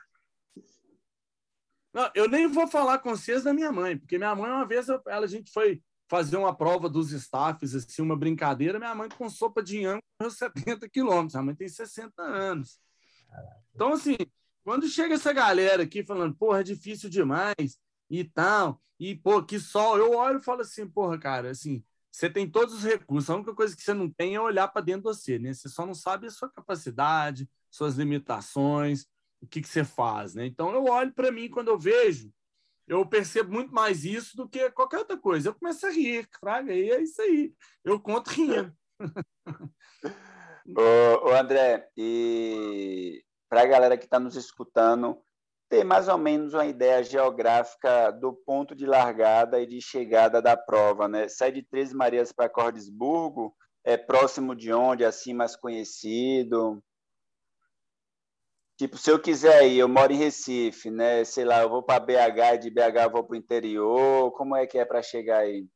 [1.95, 4.87] Não, eu nem vou falar com vocês da minha mãe, porque minha mãe, uma vez,
[4.87, 9.29] ela, a gente foi fazer uma prova dos staffs, assim, uma brincadeira, minha mãe com
[9.29, 12.81] sopa de inhame correu 70 quilômetros, a mãe tem 60 anos.
[13.75, 14.17] Então, assim,
[14.65, 17.79] quando chega essa galera aqui falando, porra, é difícil demais
[18.09, 22.31] e tal, e, pô, que sol, eu olho e falo assim, porra, cara, assim, você
[22.31, 25.03] tem todos os recursos, a única coisa que você não tem é olhar para dentro
[25.03, 25.53] de você, né?
[25.53, 29.07] Você só não sabe a sua capacidade, suas limitações,
[29.41, 30.47] o que, que você faz, né?
[30.47, 32.33] Então, eu olho para mim quando eu vejo,
[32.87, 35.49] eu percebo muito mais isso do que qualquer outra coisa.
[35.49, 37.53] Eu começo a rir, fraga, e é isso aí.
[37.85, 38.73] Eu conto rindo.
[40.69, 45.21] ô, ô, André, e para a galera que está nos escutando,
[45.69, 50.57] ter mais ou menos uma ideia geográfica do ponto de largada e de chegada da
[50.57, 51.29] prova, né?
[51.29, 56.83] Sai de Três Marias para Cordesburgo, é próximo de onde, assim, mais conhecido?
[58.77, 61.25] Tipo, se eu quiser ir, eu moro em Recife, né?
[61.25, 64.31] Sei lá, eu vou para BH e de BH eu vou para o interior.
[64.33, 65.67] Como é que é para chegar aí?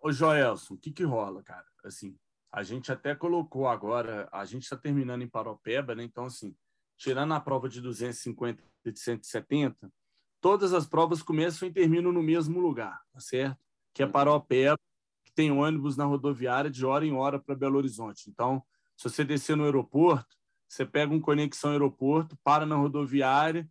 [0.00, 1.66] Ô, Joelson, o que que rola, cara?
[1.84, 2.16] Assim,
[2.50, 6.02] a gente até colocou agora, a gente está terminando em Paropeba, né?
[6.02, 6.56] Então, assim,
[6.96, 9.92] tirando a prova de 250 e de 170,
[10.40, 13.58] todas as provas começam e terminam no mesmo lugar, tá certo?
[13.92, 14.78] Que é Paropeba,
[15.24, 18.30] que tem ônibus na rodoviária de hora em hora para Belo Horizonte.
[18.30, 18.62] Então,
[18.96, 20.36] se você descer no aeroporto,
[20.68, 23.68] você pega um conexão aeroporto, para na rodoviária,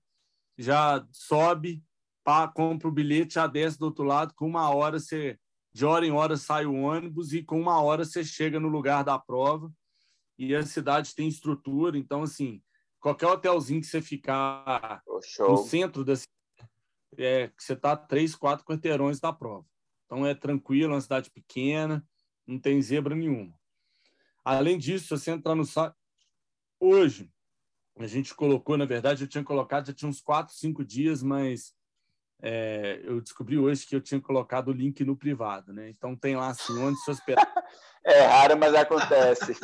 [0.58, 1.84] já sobe,
[2.24, 5.38] pá, compra o bilhete, já desce do outro lado, com uma hora você,
[5.74, 9.04] de hora em hora sai o ônibus e com uma hora você chega no lugar
[9.04, 9.72] da prova.
[10.38, 12.62] E a cidade tem estrutura, então assim,
[13.00, 15.20] qualquer hotelzinho que você ficar oh,
[15.52, 16.34] no centro da cidade,
[17.18, 19.66] é, você está três, quatro quarteirões da prova.
[20.06, 22.06] Então é tranquilo, é uma cidade pequena,
[22.48, 23.54] não tem zebra nenhuma.
[24.44, 25.96] Além disso, se você entrar no site,
[26.84, 27.32] hoje.
[27.98, 31.76] A gente colocou, na verdade, eu tinha colocado, já tinha uns quatro, cinco dias, mas
[32.42, 35.90] é, eu descobri hoje que eu tinha colocado o link no privado, né?
[35.90, 37.46] Então tem lá assim, onde se hospedar.
[38.04, 39.56] é raro, mas acontece.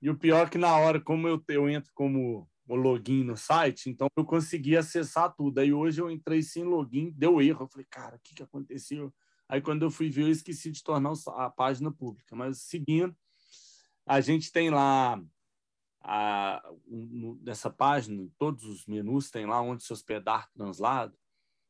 [0.00, 3.36] e o pior é que na hora, como eu, eu entro como o login no
[3.36, 5.58] site, então eu consegui acessar tudo.
[5.58, 7.64] Aí hoje eu entrei sem login, deu erro.
[7.64, 9.12] Eu falei, cara, o que, que aconteceu?
[9.48, 12.36] Aí quando eu fui ver, eu esqueci de tornar a página pública.
[12.36, 13.14] Mas seguindo,
[14.06, 15.22] a gente tem lá
[16.00, 21.16] a, um, nessa página, todos os menus tem lá onde se hospedar translado.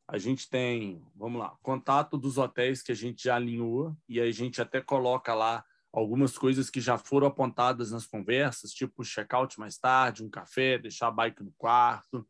[0.09, 4.28] A gente tem, vamos lá, contato dos hotéis que a gente já alinhou e aí
[4.28, 9.59] a gente até coloca lá algumas coisas que já foram apontadas nas conversas, tipo check-out
[9.61, 12.26] mais tarde, um café, deixar a bike no quarto.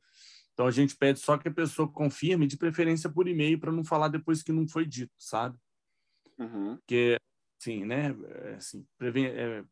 [0.53, 3.85] Então a gente pede só que a pessoa confirme, de preferência por e-mail, para não
[3.85, 5.57] falar depois que não foi dito, sabe?
[6.39, 6.77] Uhum.
[6.77, 7.17] Porque
[7.63, 8.13] Sim, né?
[8.45, 9.33] É, assim, prevent...
[9.37, 9.63] é,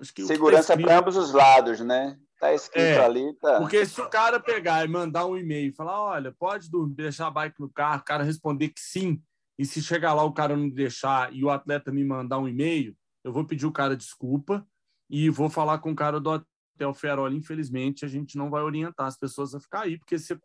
[0.00, 0.86] acho que tá Segurança tá escrito...
[0.86, 2.16] para ambos os lados, né?
[2.34, 3.58] Está escrito é, ali, tá.
[3.58, 7.26] Porque se o cara pegar e mandar um e-mail e falar, olha, pode dormir, deixar
[7.26, 9.20] a bike no carro, o cara responder que sim,
[9.58, 12.96] e se chegar lá o cara não deixar e o atleta me mandar um e-mail,
[13.24, 14.64] eu vou pedir o cara desculpa
[15.10, 17.36] e vou falar com o cara do Hotel Feroli.
[17.36, 20.38] Infelizmente, a gente não vai orientar as pessoas a ficar aí, porque você,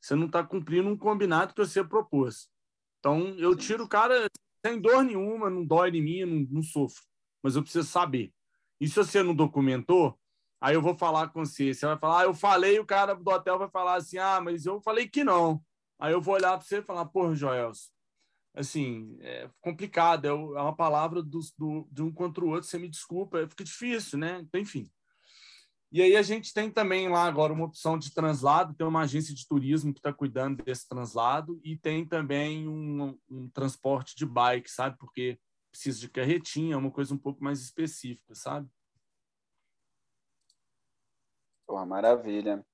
[0.00, 2.48] você não está cumprindo um combinado que você propôs.
[3.00, 4.30] Então, eu tiro o cara
[4.64, 7.02] sem dor nenhuma, não dói em mim, não, não sofro.
[7.42, 8.32] Mas eu preciso saber.
[8.80, 10.18] E se você não documentou,
[10.60, 11.74] aí eu vou falar com você.
[11.74, 14.64] Você vai falar, ah, eu falei, o cara do hotel vai falar assim, ah, mas
[14.64, 15.62] eu falei que não.
[15.98, 17.88] Aí eu vou olhar para você e falar, porra, Joelson,
[18.54, 22.88] assim, é complicado, é uma palavra do, do, de um contra o outro, você me
[22.88, 24.40] desculpa, fica difícil, né?
[24.40, 24.90] Então, enfim.
[25.92, 29.34] E aí a gente tem também lá agora uma opção de translado, tem uma agência
[29.34, 34.70] de turismo que está cuidando desse translado e tem também um, um, transporte de bike,
[34.70, 34.96] sabe?
[34.96, 35.38] Porque
[35.70, 38.66] precisa de carretinha, é uma coisa um pouco mais específica, sabe?
[41.66, 42.64] Porra, maravilha.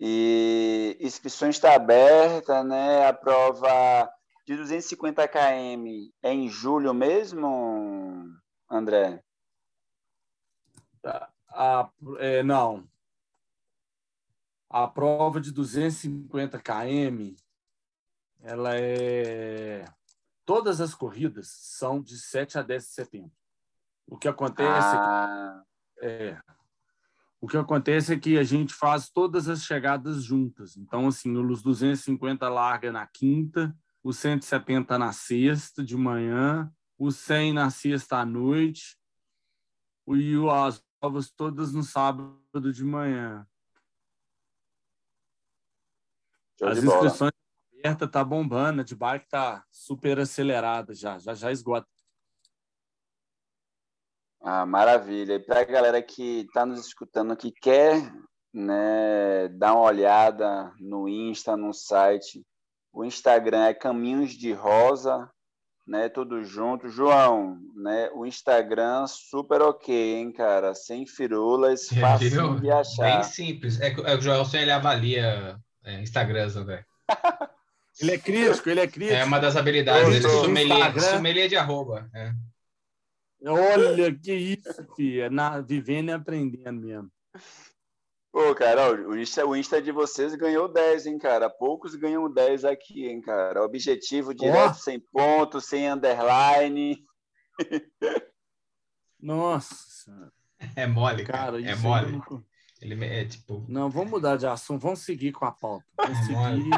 [0.00, 3.06] E inscrição está aberta, né?
[3.06, 4.12] A prova
[4.44, 8.34] de 250 km é em julho mesmo,
[8.68, 9.22] André?
[11.00, 11.33] Tá.
[11.56, 11.88] A,
[12.18, 12.88] é, não.
[14.68, 17.34] a prova de 250 km,
[18.42, 19.84] ela é
[20.44, 23.32] todas as corridas são de 7 a 10 de setembro.
[24.06, 25.62] O que acontece ah.
[26.02, 26.38] é,
[27.40, 30.76] o que acontece é que a gente faz todas as chegadas juntas.
[30.76, 37.52] Então, assim, os 250 larga na quinta, os 170 na sexta de manhã, os 100
[37.54, 38.98] na sexta à noite
[40.08, 43.46] e as provas todas no sábado de manhã.
[46.58, 47.32] Show As inscrições
[47.78, 51.86] abertas tá bombando, a de bike tá super acelerada já, já já esgota.
[54.40, 55.34] Ah, maravilha.
[55.34, 58.10] E para a galera que está nos escutando, que quer
[58.52, 62.46] né, dar uma olhada no Insta, no site,
[62.90, 65.30] o Instagram é Caminhos de Rosa,
[65.86, 66.08] né?
[66.08, 66.88] Tudo junto.
[66.88, 68.10] João, né?
[68.14, 70.74] O Instagram super ok, hein, cara?
[70.74, 73.16] Sem firulas, fácil de achar.
[73.16, 73.80] Bem simples.
[73.80, 76.84] É que o João ele avalia é, Instagrams, André.
[78.00, 79.16] Ele é crítico, ele é crítico.
[79.16, 82.10] É uma das habilidades dele, sommelier, sommelier de arroba.
[82.12, 82.32] É.
[83.46, 85.30] Olha, que isso, filha.
[85.30, 87.08] Na, vivendo e aprendendo mesmo.
[88.34, 91.48] Pô, cara, o Insta, o Insta de vocês ganhou 10, hein, cara?
[91.48, 93.62] Poucos ganham 10 aqui, hein, cara?
[93.62, 94.74] Objetivo direto, oh.
[94.74, 96.98] sem ponto, sem underline.
[99.22, 100.32] Nossa.
[100.74, 101.62] É mole, cara.
[101.64, 102.20] É mole.
[102.82, 103.64] Ele é tipo.
[103.68, 105.86] Não, vamos mudar de assunto, vamos seguir com a pauta.
[105.96, 106.70] Vamos é seguir.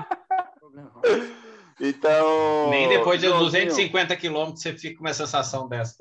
[1.80, 2.68] então.
[2.68, 5.96] Nem depois de 250 quilômetros você fica com uma sensação dessa.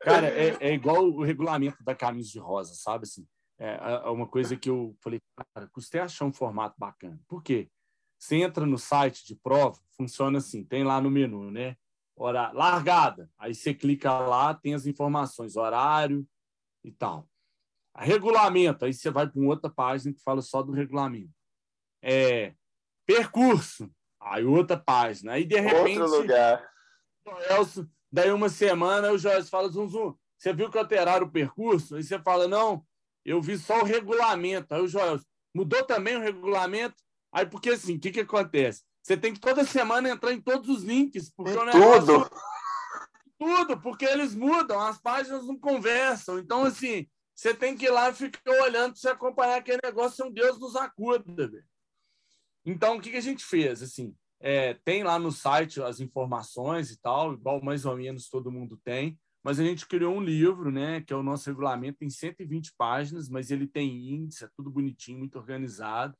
[0.00, 3.04] Cara, é, é, igual o regulamento da Caminhos de Rosa, sabe?
[3.04, 3.26] Assim,
[3.58, 5.20] é, é uma coisa que eu falei,
[5.54, 7.20] cara, custei achar um formato bacana.
[7.28, 7.70] Por quê?
[8.18, 11.76] Você entra no site de prova, funciona assim, tem lá no menu, né?
[12.16, 13.30] Hora, largada.
[13.38, 16.26] Aí você clica lá, tem as informações, horário,
[16.84, 17.28] e tal.
[17.96, 21.32] Regulamento, aí você vai para uma outra página que fala só do regulamento.
[22.02, 22.54] É,
[23.06, 23.90] percurso,
[24.20, 25.32] aí outra página.
[25.32, 26.00] Aí, de repente.
[26.00, 26.70] Outro lugar.
[27.50, 31.96] Elcio, daí uma semana o Joyce fala: Zum, zum, você viu que alteraram o percurso?
[31.96, 32.84] Aí você fala: não,
[33.24, 34.74] eu vi só o regulamento.
[34.74, 35.20] Aí o Joel
[35.54, 36.96] mudou também o regulamento.
[37.32, 38.82] Aí, porque assim, o que, que acontece?
[39.02, 42.30] Você tem que toda semana entrar em todos os links, porque o negócio, tudo
[43.40, 46.38] tudo, porque eles mudam, as páginas não conversam.
[46.38, 50.26] Então, assim, você tem que ir lá e ficar olhando para você acompanhar aquele negócio,
[50.26, 51.48] um Deus nos acuda.
[51.48, 51.64] Véio.
[52.66, 53.82] Então, o que, que a gente fez?
[53.82, 58.50] Assim, é, tem lá no site as informações e tal, igual mais ou menos todo
[58.50, 62.10] mundo tem, mas a gente criou um livro, né, que é o nosso regulamento, tem
[62.10, 66.16] 120 páginas, mas ele tem índice, é tudo bonitinho, muito organizado,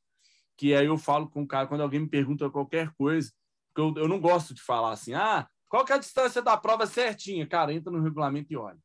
[0.57, 3.33] que aí eu falo com o cara, quando alguém me pergunta qualquer coisa,
[3.69, 6.57] porque eu, eu não gosto de falar assim, ah, qual que é a distância da
[6.57, 7.47] prova certinha?
[7.47, 8.79] Cara, entra no regulamento e olha.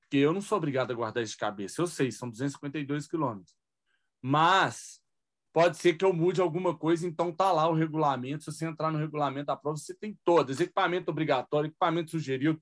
[0.00, 1.80] Porque eu não sou obrigado a guardar isso de cabeça.
[1.80, 3.54] Eu sei, são 252 quilômetros.
[4.20, 5.00] Mas
[5.52, 8.44] pode ser que eu mude alguma coisa, então tá lá o regulamento.
[8.44, 12.60] Se você entrar no regulamento da prova, você tem todas: equipamento obrigatório, equipamento sugerido,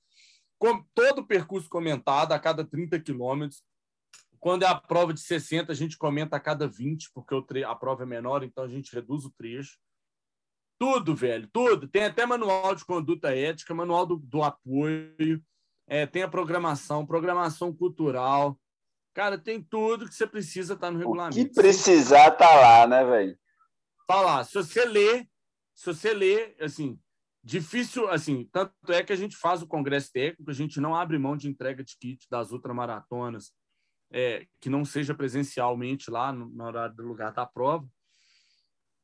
[0.59, 3.62] com todo o percurso comentado a cada 30 quilômetros.
[4.39, 7.34] Quando é a prova de 60, a gente comenta a cada 20, porque
[7.64, 9.78] a prova é menor, então a gente reduz o trecho.
[10.78, 11.89] Tudo, velho, tudo.
[11.89, 15.43] Tem até manual de conduta ética, manual do, do apoio,
[15.89, 18.59] é, tem a programação, programação cultural.
[19.17, 21.41] Cara, tem tudo que você precisa estar tá no regulamento.
[21.41, 23.39] O que precisar tá lá, né, velho?
[24.07, 24.45] Tá lá.
[24.45, 25.27] Se você ler,
[25.75, 27.01] se você ler, assim,
[27.43, 31.19] difícil, assim, tanto é que a gente faz o congresso técnico, a gente não abre
[31.19, 33.53] mão de entrega de kit das ultramaratonas,
[34.12, 37.89] é, que não seja presencialmente lá no, no horário do lugar da prova,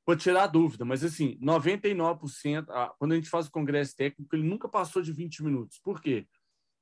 [0.04, 2.66] Vou tirar a dúvida, mas assim, 99%,
[2.98, 5.78] quando a gente faz o congresso técnico, ele nunca passou de 20 minutos.
[5.78, 6.26] Por quê?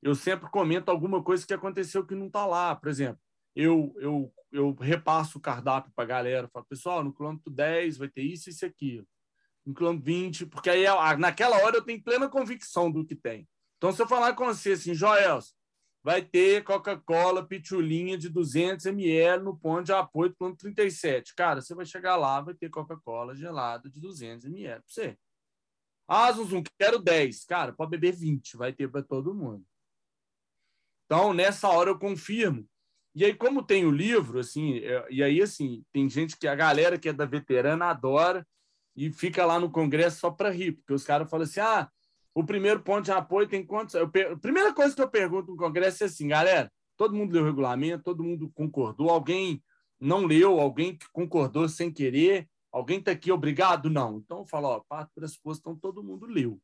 [0.02, 2.74] Eu sempre comento alguma coisa que aconteceu que não está lá.
[2.74, 3.20] Por exemplo,
[3.54, 8.08] eu, eu, eu repasso o cardápio para a galera, falo, pessoal, no quilômetro 10 vai
[8.08, 9.04] ter isso e isso aqui.
[9.64, 10.84] No quilômetro 20, porque aí
[11.18, 13.46] naquela hora eu tenho plena convicção do que tem.
[13.76, 15.54] Então, se eu falar com você assim, Joels,
[16.02, 21.34] vai ter Coca-Cola pitulinha de 200 ml no ponto de apoio do plano 37.
[21.34, 25.18] Cara, você vai chegar lá, vai ter Coca-Cola gelada de 200 ml para você.
[26.08, 27.44] Ah, Zuzum, quero 10.
[27.44, 29.64] Cara, pode beber 20, vai ter para todo mundo.
[31.10, 32.64] Então, nessa hora eu confirmo.
[33.16, 36.54] E aí, como tem o livro, assim, é, e aí, assim, tem gente que a
[36.54, 38.46] galera que é da veterana adora
[38.94, 41.90] e fica lá no congresso só para rir, porque os caras falam assim: ah,
[42.32, 43.96] o primeiro ponto de apoio tem quantos?
[43.96, 47.42] Eu, a primeira coisa que eu pergunto no Congresso é assim, galera, todo mundo leu
[47.42, 49.60] o regulamento, todo mundo concordou, alguém
[49.98, 53.90] não leu, alguém que concordou sem querer, alguém está aqui obrigado?
[53.90, 54.18] Não.
[54.18, 56.60] Então eu falo, ó, parte pressuposto, então todo mundo leu.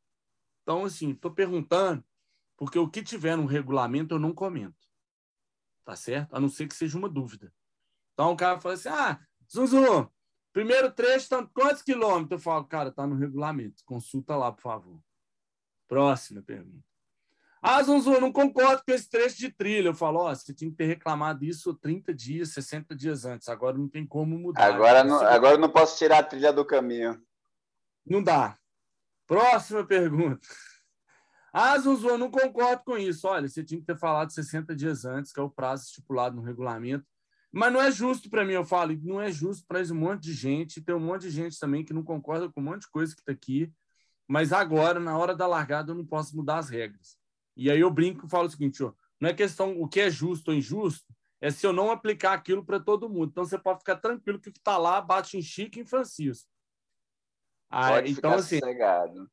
[0.63, 2.01] Então, assim, estou perguntando,
[2.57, 4.75] porque o que tiver no regulamento eu não comento.
[5.85, 6.35] Tá certo?
[6.35, 7.53] A não ser que seja uma dúvida.
[8.13, 10.11] Então o cara fala assim: ah, Zuzu,
[10.51, 12.31] primeiro trecho, tá quantos quilômetros?
[12.31, 13.83] Eu falo, cara, tá no regulamento.
[13.85, 14.99] Consulta lá, por favor.
[15.87, 16.85] Próxima pergunta.
[17.61, 19.89] Ah, Zunzu, eu não concordo com esse trecho de trilha.
[19.89, 23.49] Eu falo, ó, você tinha que ter reclamado isso 30 dias, 60 dias antes.
[23.49, 24.63] Agora não tem como mudar.
[24.63, 27.21] Agora não, agora não posso tirar a trilha do caminho.
[28.05, 28.57] Não dá.
[29.25, 30.47] Próxima pergunta.
[31.59, 33.27] Ah, eu não concordo com isso.
[33.27, 36.43] Olha, você tinha que ter falado 60 dias antes, que é o prazo estipulado no
[36.43, 37.03] regulamento.
[37.51, 40.33] Mas não é justo para mim, eu falo, não é justo para um monte de
[40.33, 40.83] gente.
[40.83, 43.21] Tem um monte de gente também que não concorda com um monte de coisa que
[43.21, 43.73] está aqui.
[44.27, 47.17] Mas agora, na hora da largada, eu não posso mudar as regras.
[47.55, 50.11] E aí eu brinco e falo o seguinte: ó, não é questão o que é
[50.11, 53.29] justo ou injusto, é se eu não aplicar aquilo para todo mundo.
[53.31, 55.85] Então você pode ficar tranquilo que o que está lá bate em Chico e em
[55.85, 56.47] Francisco.
[57.67, 58.59] Ah, pode então, assim.
[58.59, 59.27] Sossegado.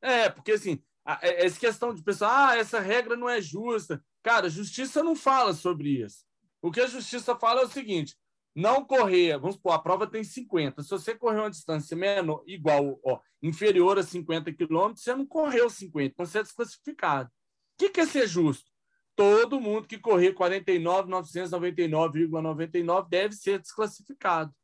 [0.00, 0.82] É, porque assim,
[1.22, 4.04] essa questão de pessoal, ah, essa regra não é justa.
[4.22, 6.24] Cara, justiça não fala sobre isso.
[6.60, 8.14] O que a justiça fala é o seguinte:
[8.54, 10.82] não correr, vamos supor, a prova tem 50.
[10.82, 15.70] Se você correr uma distância menor, igual, ó, inferior a 50 quilômetros, você não correu
[15.70, 17.30] 50, então você é desclassificado.
[17.30, 17.32] O
[17.78, 18.68] que, que é ser justo?
[19.14, 24.54] Todo mundo que correr 49.999,99 deve ser desclassificado.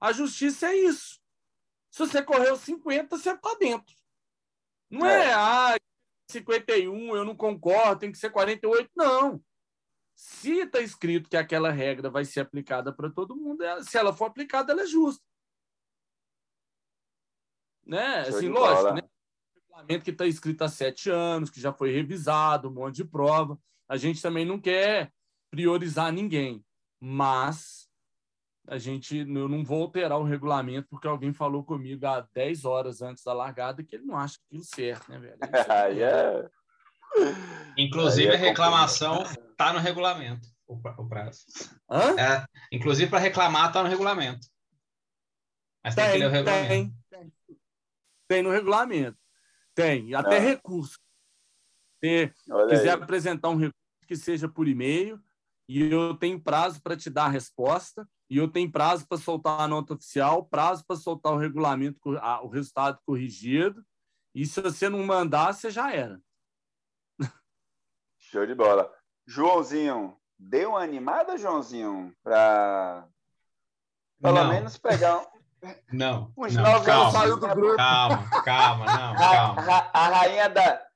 [0.00, 1.20] A justiça é isso.
[1.90, 3.94] Se você correu 50, você está dentro.
[4.92, 5.76] Não é, é ah,
[6.30, 8.90] 51, eu não concordo, tem que ser 48.
[8.94, 9.42] Não.
[10.14, 14.26] Se está escrito que aquela regra vai ser aplicada para todo mundo, se ela for
[14.26, 15.22] aplicada, ela é justa.
[17.84, 18.20] Né?
[18.20, 19.02] assim, lógico, né?
[19.56, 23.58] regulamento que está escrito há sete anos, que já foi revisado, um monte de prova.
[23.88, 25.12] A gente também não quer
[25.50, 26.64] priorizar ninguém,
[27.00, 27.88] mas
[28.68, 33.02] a gente eu não vou alterar o regulamento porque alguém falou comigo há 10 horas
[33.02, 35.38] antes da largada que ele não acha aquilo certo, né, velho?
[35.96, 36.50] yeah.
[37.76, 41.44] Inclusive, é a reclamação está no regulamento, o, prazo.
[42.18, 44.46] É, inclusive, para reclamar, está no regulamento.
[45.84, 46.68] Mas tem, tem que ler o regulamento.
[46.68, 47.32] Tem, tem.
[48.28, 49.18] tem no regulamento.
[49.74, 50.14] Tem.
[50.14, 50.40] Até ah.
[50.40, 50.98] recurso.
[52.02, 52.32] Se
[52.68, 53.02] quiser aí.
[53.02, 55.20] apresentar um recurso que seja por e-mail,
[55.68, 59.60] e eu tenho prazo para te dar a resposta, e eu tenho prazo para soltar
[59.60, 62.00] a nota oficial, prazo para soltar o regulamento,
[62.42, 63.84] o resultado corrigido,
[64.34, 66.18] e se você não mandar, você já era.
[68.18, 68.90] Show de bola.
[69.26, 73.06] Joãozinho, deu uma animada, Joãozinho, para
[74.18, 74.48] pelo não.
[74.48, 75.30] menos pegar
[75.92, 77.76] não, uns não, nove calma, saiu do grupo.
[77.76, 79.62] Calma, calma, não, calma.
[79.62, 80.86] A, a, a rainha da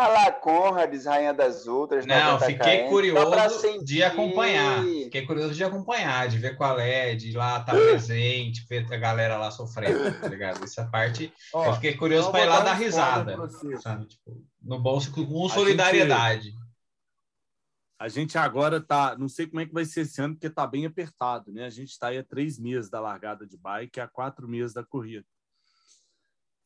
[0.00, 2.06] a La Conrads, rainha das outras.
[2.06, 4.82] Não, fiquei KM, curioso de acompanhar.
[4.82, 8.86] Fiquei curioso de acompanhar, de ver qual é, de ir lá estar tá presente, ver
[8.92, 10.64] a galera lá sofrendo, tá ligado?
[10.64, 13.36] Essa parte, Ó, eu fiquei curioso para ir lá dar risada,
[13.80, 14.06] sabe?
[14.06, 16.50] Tipo, no bolso com solidariedade.
[16.50, 16.60] Gente,
[17.98, 20.66] a gente agora tá, não sei como é que vai ser esse ano, porque tá
[20.66, 21.66] bem apertado, né?
[21.66, 24.82] A gente está aí há três meses da largada de bike, há quatro meses da
[24.82, 25.26] corrida.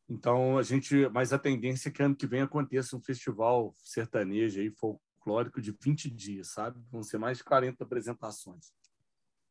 [0.08, 4.60] Então a gente, mas a tendência é que ano que vem aconteça um festival sertanejo
[4.60, 6.80] aí folclórico de 20 dias, sabe?
[6.90, 8.72] Vão ser mais de 40 apresentações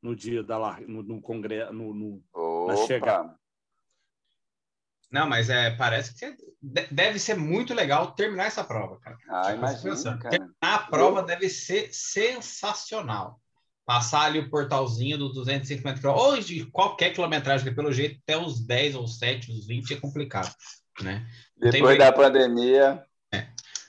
[0.01, 2.24] no dia da no, no congresso, no, no
[2.68, 3.36] na chegada.
[5.14, 6.36] Não, mas é, parece que
[6.91, 9.18] deve ser muito legal terminar essa prova, cara.
[9.30, 10.30] Ah, tipo, imagina, cara.
[10.32, 11.26] Terminar a prova Eu...
[11.26, 13.39] deve ser sensacional.
[13.86, 18.38] Passar ali o portalzinho dos 250 km, ou de qualquer quilometragem, que pelo jeito até
[18.38, 20.54] os 10 ou 7, os 20 é complicado,
[21.02, 21.28] né?
[21.58, 23.04] Depois da pandemia...
[23.34, 23.48] É.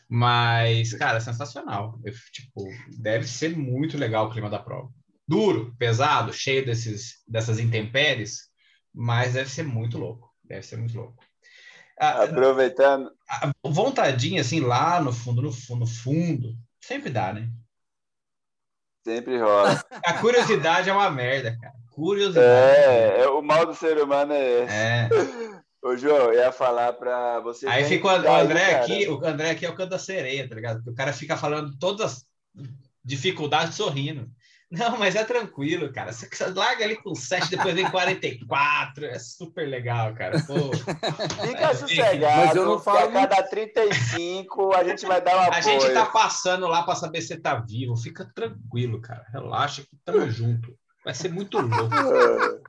[0.09, 1.99] Mas, cara, sensacional.
[2.05, 2.69] Eu, tipo,
[2.99, 4.89] deve ser muito legal o clima da prova.
[5.27, 8.49] Duro, pesado, cheio desses, dessas intempéries,
[8.93, 10.31] mas deve ser muito louco.
[10.45, 11.25] Deve ser muito louco.
[11.99, 13.11] Ah, Aproveitando.
[13.29, 17.51] A vontadinha, assim, lá no fundo, no fundo, no fundo, sempre dá, né?
[19.05, 19.85] Sempre rola.
[20.05, 21.75] A curiosidade é uma merda, cara.
[21.91, 22.47] Curiosidade.
[22.47, 24.73] É, é o mal do ser humano é esse.
[24.73, 25.09] É.
[25.83, 27.69] Ô, João, eu ia falar para você.
[27.69, 30.83] Aí fica o André aqui, o André aqui é o canto da sereia, tá ligado?
[30.89, 32.27] O cara fica falando todas as
[33.05, 34.27] dificuldades sorrindo.
[34.77, 36.13] Não, mas é tranquilo, cara.
[36.13, 39.05] Você larga ali com 7, depois vem 44.
[39.07, 40.43] É super legal, cara.
[40.43, 40.73] Pô,
[41.47, 42.47] Fica é, sossegado.
[42.47, 43.09] Mas eu não falo.
[43.09, 47.23] A cada 35 a gente vai dar uma A gente tá passando lá para saber
[47.23, 47.97] se você tá vivo.
[47.97, 49.25] Fica tranquilo, cara.
[49.33, 50.77] Relaxa que tamo junto.
[51.05, 51.95] Vai ser muito louco.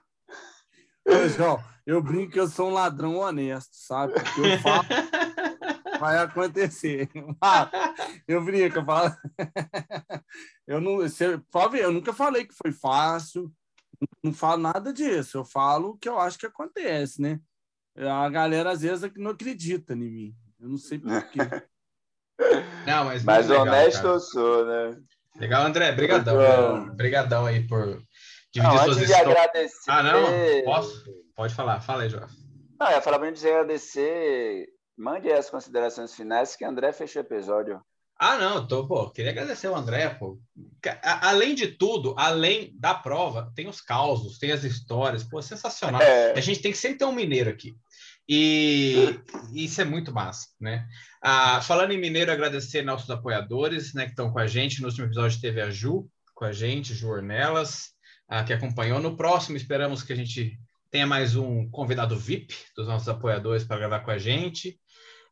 [1.07, 4.13] Ô, João, eu brinco que eu sou um ladrão honesto, sabe?
[4.13, 4.85] Porque eu falo.
[5.99, 7.09] vai acontecer.
[8.27, 9.15] eu brinco, eu falo.
[10.67, 13.51] Eu, não, você, pode ver, eu nunca falei que foi fácil,
[14.23, 15.37] não falo nada disso.
[15.37, 17.39] Eu falo o que eu acho que acontece, né?
[17.97, 20.35] A galera às vezes é não acredita em mim.
[20.59, 21.39] Eu não sei por quê.
[22.85, 24.13] Não, mas mas legal, honesto cara.
[24.13, 25.01] eu sou, né?
[25.37, 25.93] Legal, André.
[25.93, 26.93] Brigadão.
[26.93, 28.03] Brigadão aí por
[28.51, 29.89] dividir não, suas antes de agradecer...
[29.89, 30.63] Ah, não?
[30.65, 31.05] Posso?
[31.33, 31.79] Pode falar.
[31.79, 32.27] Fala aí, João.
[32.77, 34.67] Não, eu ia falar para agradecer.
[34.97, 37.81] Mande as considerações finais que André fechou o episódio.
[38.17, 40.39] Ah, não, tô, pô, queria agradecer o André, pô.
[41.03, 46.01] Além de tudo, além da prova, tem os causos, tem as histórias, pô, sensacional.
[46.01, 46.31] É.
[46.31, 47.75] A gente tem que sempre ter um mineiro aqui.
[48.27, 49.19] E
[49.53, 50.87] isso é muito massa, né?
[51.21, 54.81] Ah, falando em mineiro, agradecer nossos apoiadores, né, que estão com a gente.
[54.81, 57.91] No último episódio teve a Ju com a gente, Ju Ornelas,
[58.27, 58.99] ah, que acompanhou.
[58.99, 60.57] No próximo, esperamos que a gente
[60.89, 64.79] tenha mais um convidado VIP dos nossos apoiadores para gravar com a gente.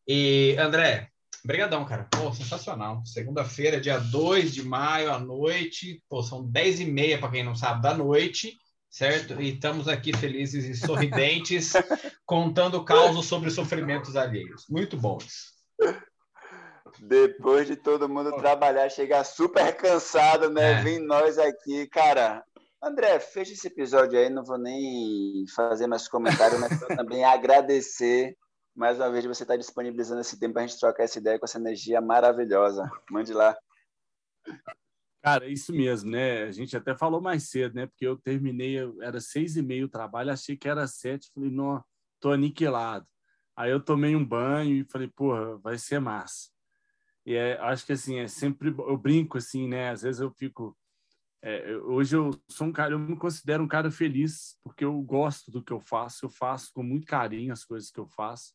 [0.08, 1.13] E, André,
[1.44, 2.08] Obrigadão, cara.
[2.10, 3.06] Pô, sensacional.
[3.06, 6.02] Segunda-feira, dia 2 de maio, à noite.
[6.08, 8.58] Pô, são 10 e meia, para quem não sabe, da noite,
[8.90, 9.42] certo?
[9.42, 11.74] E estamos aqui felizes e sorridentes,
[12.26, 14.66] contando causos sobre sofrimentos alheios.
[14.70, 15.52] Muito bons.
[17.02, 20.80] Depois de todo mundo trabalhar, chegar super cansado, né?
[20.80, 20.82] É.
[20.82, 22.42] Vem nós aqui, cara.
[22.82, 28.38] André, fecha esse episódio aí, não vou nem fazer mais comentário, mas também agradecer
[28.76, 31.46] mais uma vez você está disponibilizando esse tempo para a gente trocar essa ideia com
[31.46, 32.90] essa energia maravilhosa.
[33.10, 33.56] Mande lá.
[35.22, 36.44] Cara, isso mesmo, né?
[36.44, 37.88] A gente até falou mais cedo, né?
[37.88, 41.82] Porque eu terminei, era seis e meio o trabalho, achei que era sete, falei, não,
[42.20, 43.08] tô aniquilado.
[43.56, 46.50] Aí eu tomei um banho e falei, porra, vai ser massa.
[47.26, 49.92] E é, acho que assim, é sempre, eu brinco assim, né?
[49.92, 50.78] Às vezes eu fico,
[51.42, 55.52] é, hoje eu sou um cara, eu me considero um cara feliz porque eu gosto
[55.52, 58.54] do que eu faço, eu faço com muito carinho as coisas que eu faço.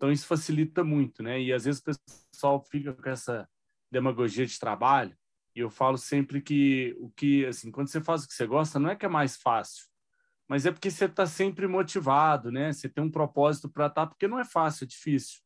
[0.00, 1.38] Então, isso facilita muito, né?
[1.42, 2.00] E às vezes o
[2.32, 3.46] pessoal fica com essa
[3.92, 5.14] demagogia de trabalho,
[5.54, 8.78] e eu falo sempre que o que, assim, quando você faz o que você gosta,
[8.78, 9.84] não é que é mais fácil,
[10.48, 12.72] mas é porque você está sempre motivado, né?
[12.72, 15.40] Você tem um propósito para estar, tá, porque não é fácil, é difícil.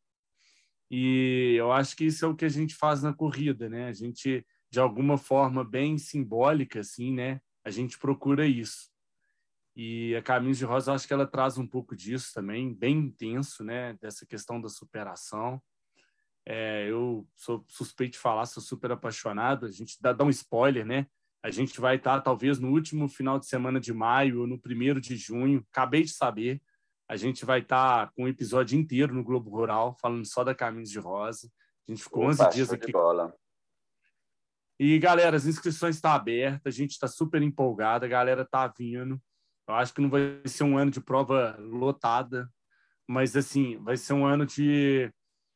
[0.88, 3.88] E eu acho que isso é o que a gente faz na corrida, né?
[3.88, 7.40] A gente, de alguma forma bem simbólica, assim, né?
[7.64, 8.93] A gente procura isso.
[9.76, 13.64] E a Caminhos de Rosa, acho que ela traz um pouco disso também, bem intenso,
[13.64, 13.94] né?
[14.00, 15.60] Dessa questão da superação.
[16.46, 19.66] É, eu sou suspeito de falar, sou super apaixonado.
[19.66, 21.06] A gente dá, dá um spoiler, né?
[21.42, 25.00] A gente vai estar, talvez, no último final de semana de maio ou no primeiro
[25.00, 25.64] de junho.
[25.72, 26.62] Acabei de saber.
[27.08, 30.90] A gente vai estar com um episódio inteiro no Globo Rural, falando só da Caminhos
[30.90, 31.50] de Rosa.
[31.86, 32.92] A gente ficou Opa, 11 dias aqui.
[32.92, 33.34] bola.
[34.78, 39.20] E, galera, as inscrições estão abertas, a gente está super empolgada, a galera está vindo.
[39.66, 42.50] Eu acho que não vai ser um ano de prova lotada,
[43.06, 45.10] mas assim, vai ser um ano de,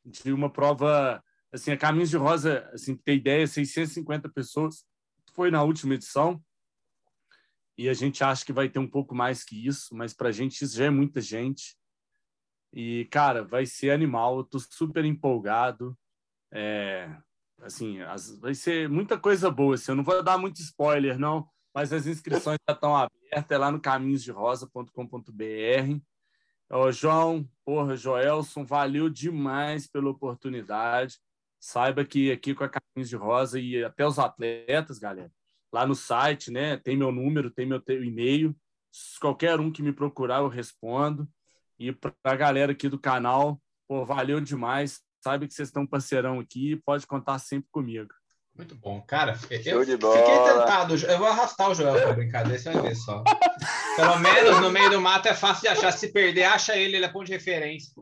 [0.04, 4.84] de uma prova assim, a Caminhos de Rosa, assim, ter ideia, 650 pessoas
[5.34, 6.42] foi na última edição.
[7.76, 10.32] E a gente acha que vai ter um pouco mais que isso, mas para a
[10.32, 11.76] gente isso já é muita gente.
[12.72, 14.38] E, cara, vai ser animal.
[14.38, 15.96] Eu tô super empolgado.
[16.52, 17.08] É,
[17.62, 19.76] assim, as, vai ser muita coisa boa.
[19.76, 23.58] Assim, eu não vou dar muito spoiler, não, mas as inscrições já estão abertas, é
[23.58, 26.00] lá no caminhosderosa.com.br.
[26.70, 31.18] Ô, João, porra, Joelson, valeu demais pela oportunidade.
[31.58, 35.32] Saiba que aqui com a Caminhos de Rosa e até os atletas, galera,
[35.72, 38.54] lá no site, né, tem meu número, tem meu e-mail.
[39.20, 41.28] Qualquer um que me procurar, eu respondo.
[41.78, 45.00] E para a galera aqui do canal, pô, valeu demais.
[45.22, 48.12] Sabe que vocês estão parceirão aqui, pode contar sempre comigo.
[48.58, 49.00] Muito bom.
[49.02, 50.96] Cara, eu fiquei tentado.
[50.96, 53.22] Eu vou arrastar o Joel pra brincadeira, você vai ver só.
[53.94, 55.92] Pelo menos no meio do mato é fácil de achar.
[55.92, 57.92] Se perder, acha ele, ele é ponto de referência.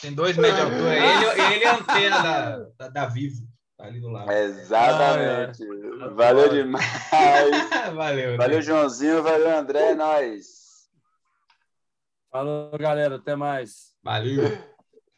[0.00, 0.96] Tem dois metros de altura.
[0.96, 3.46] Ele, ele é a antena da, da, da Vivo.
[3.76, 4.32] Tá ali do lado.
[4.32, 5.62] Exatamente.
[5.62, 6.08] Ah, é.
[6.08, 6.84] Valeu demais.
[7.94, 8.36] valeu.
[8.38, 9.22] Valeu, Joãozinho.
[9.22, 9.90] Valeu, André.
[9.90, 10.46] É nóis.
[12.32, 13.16] Falou, galera.
[13.16, 13.92] Até mais.
[14.02, 14.44] Valeu.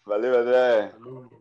[0.05, 0.93] Valeu, André.
[0.99, 1.38] Valeu.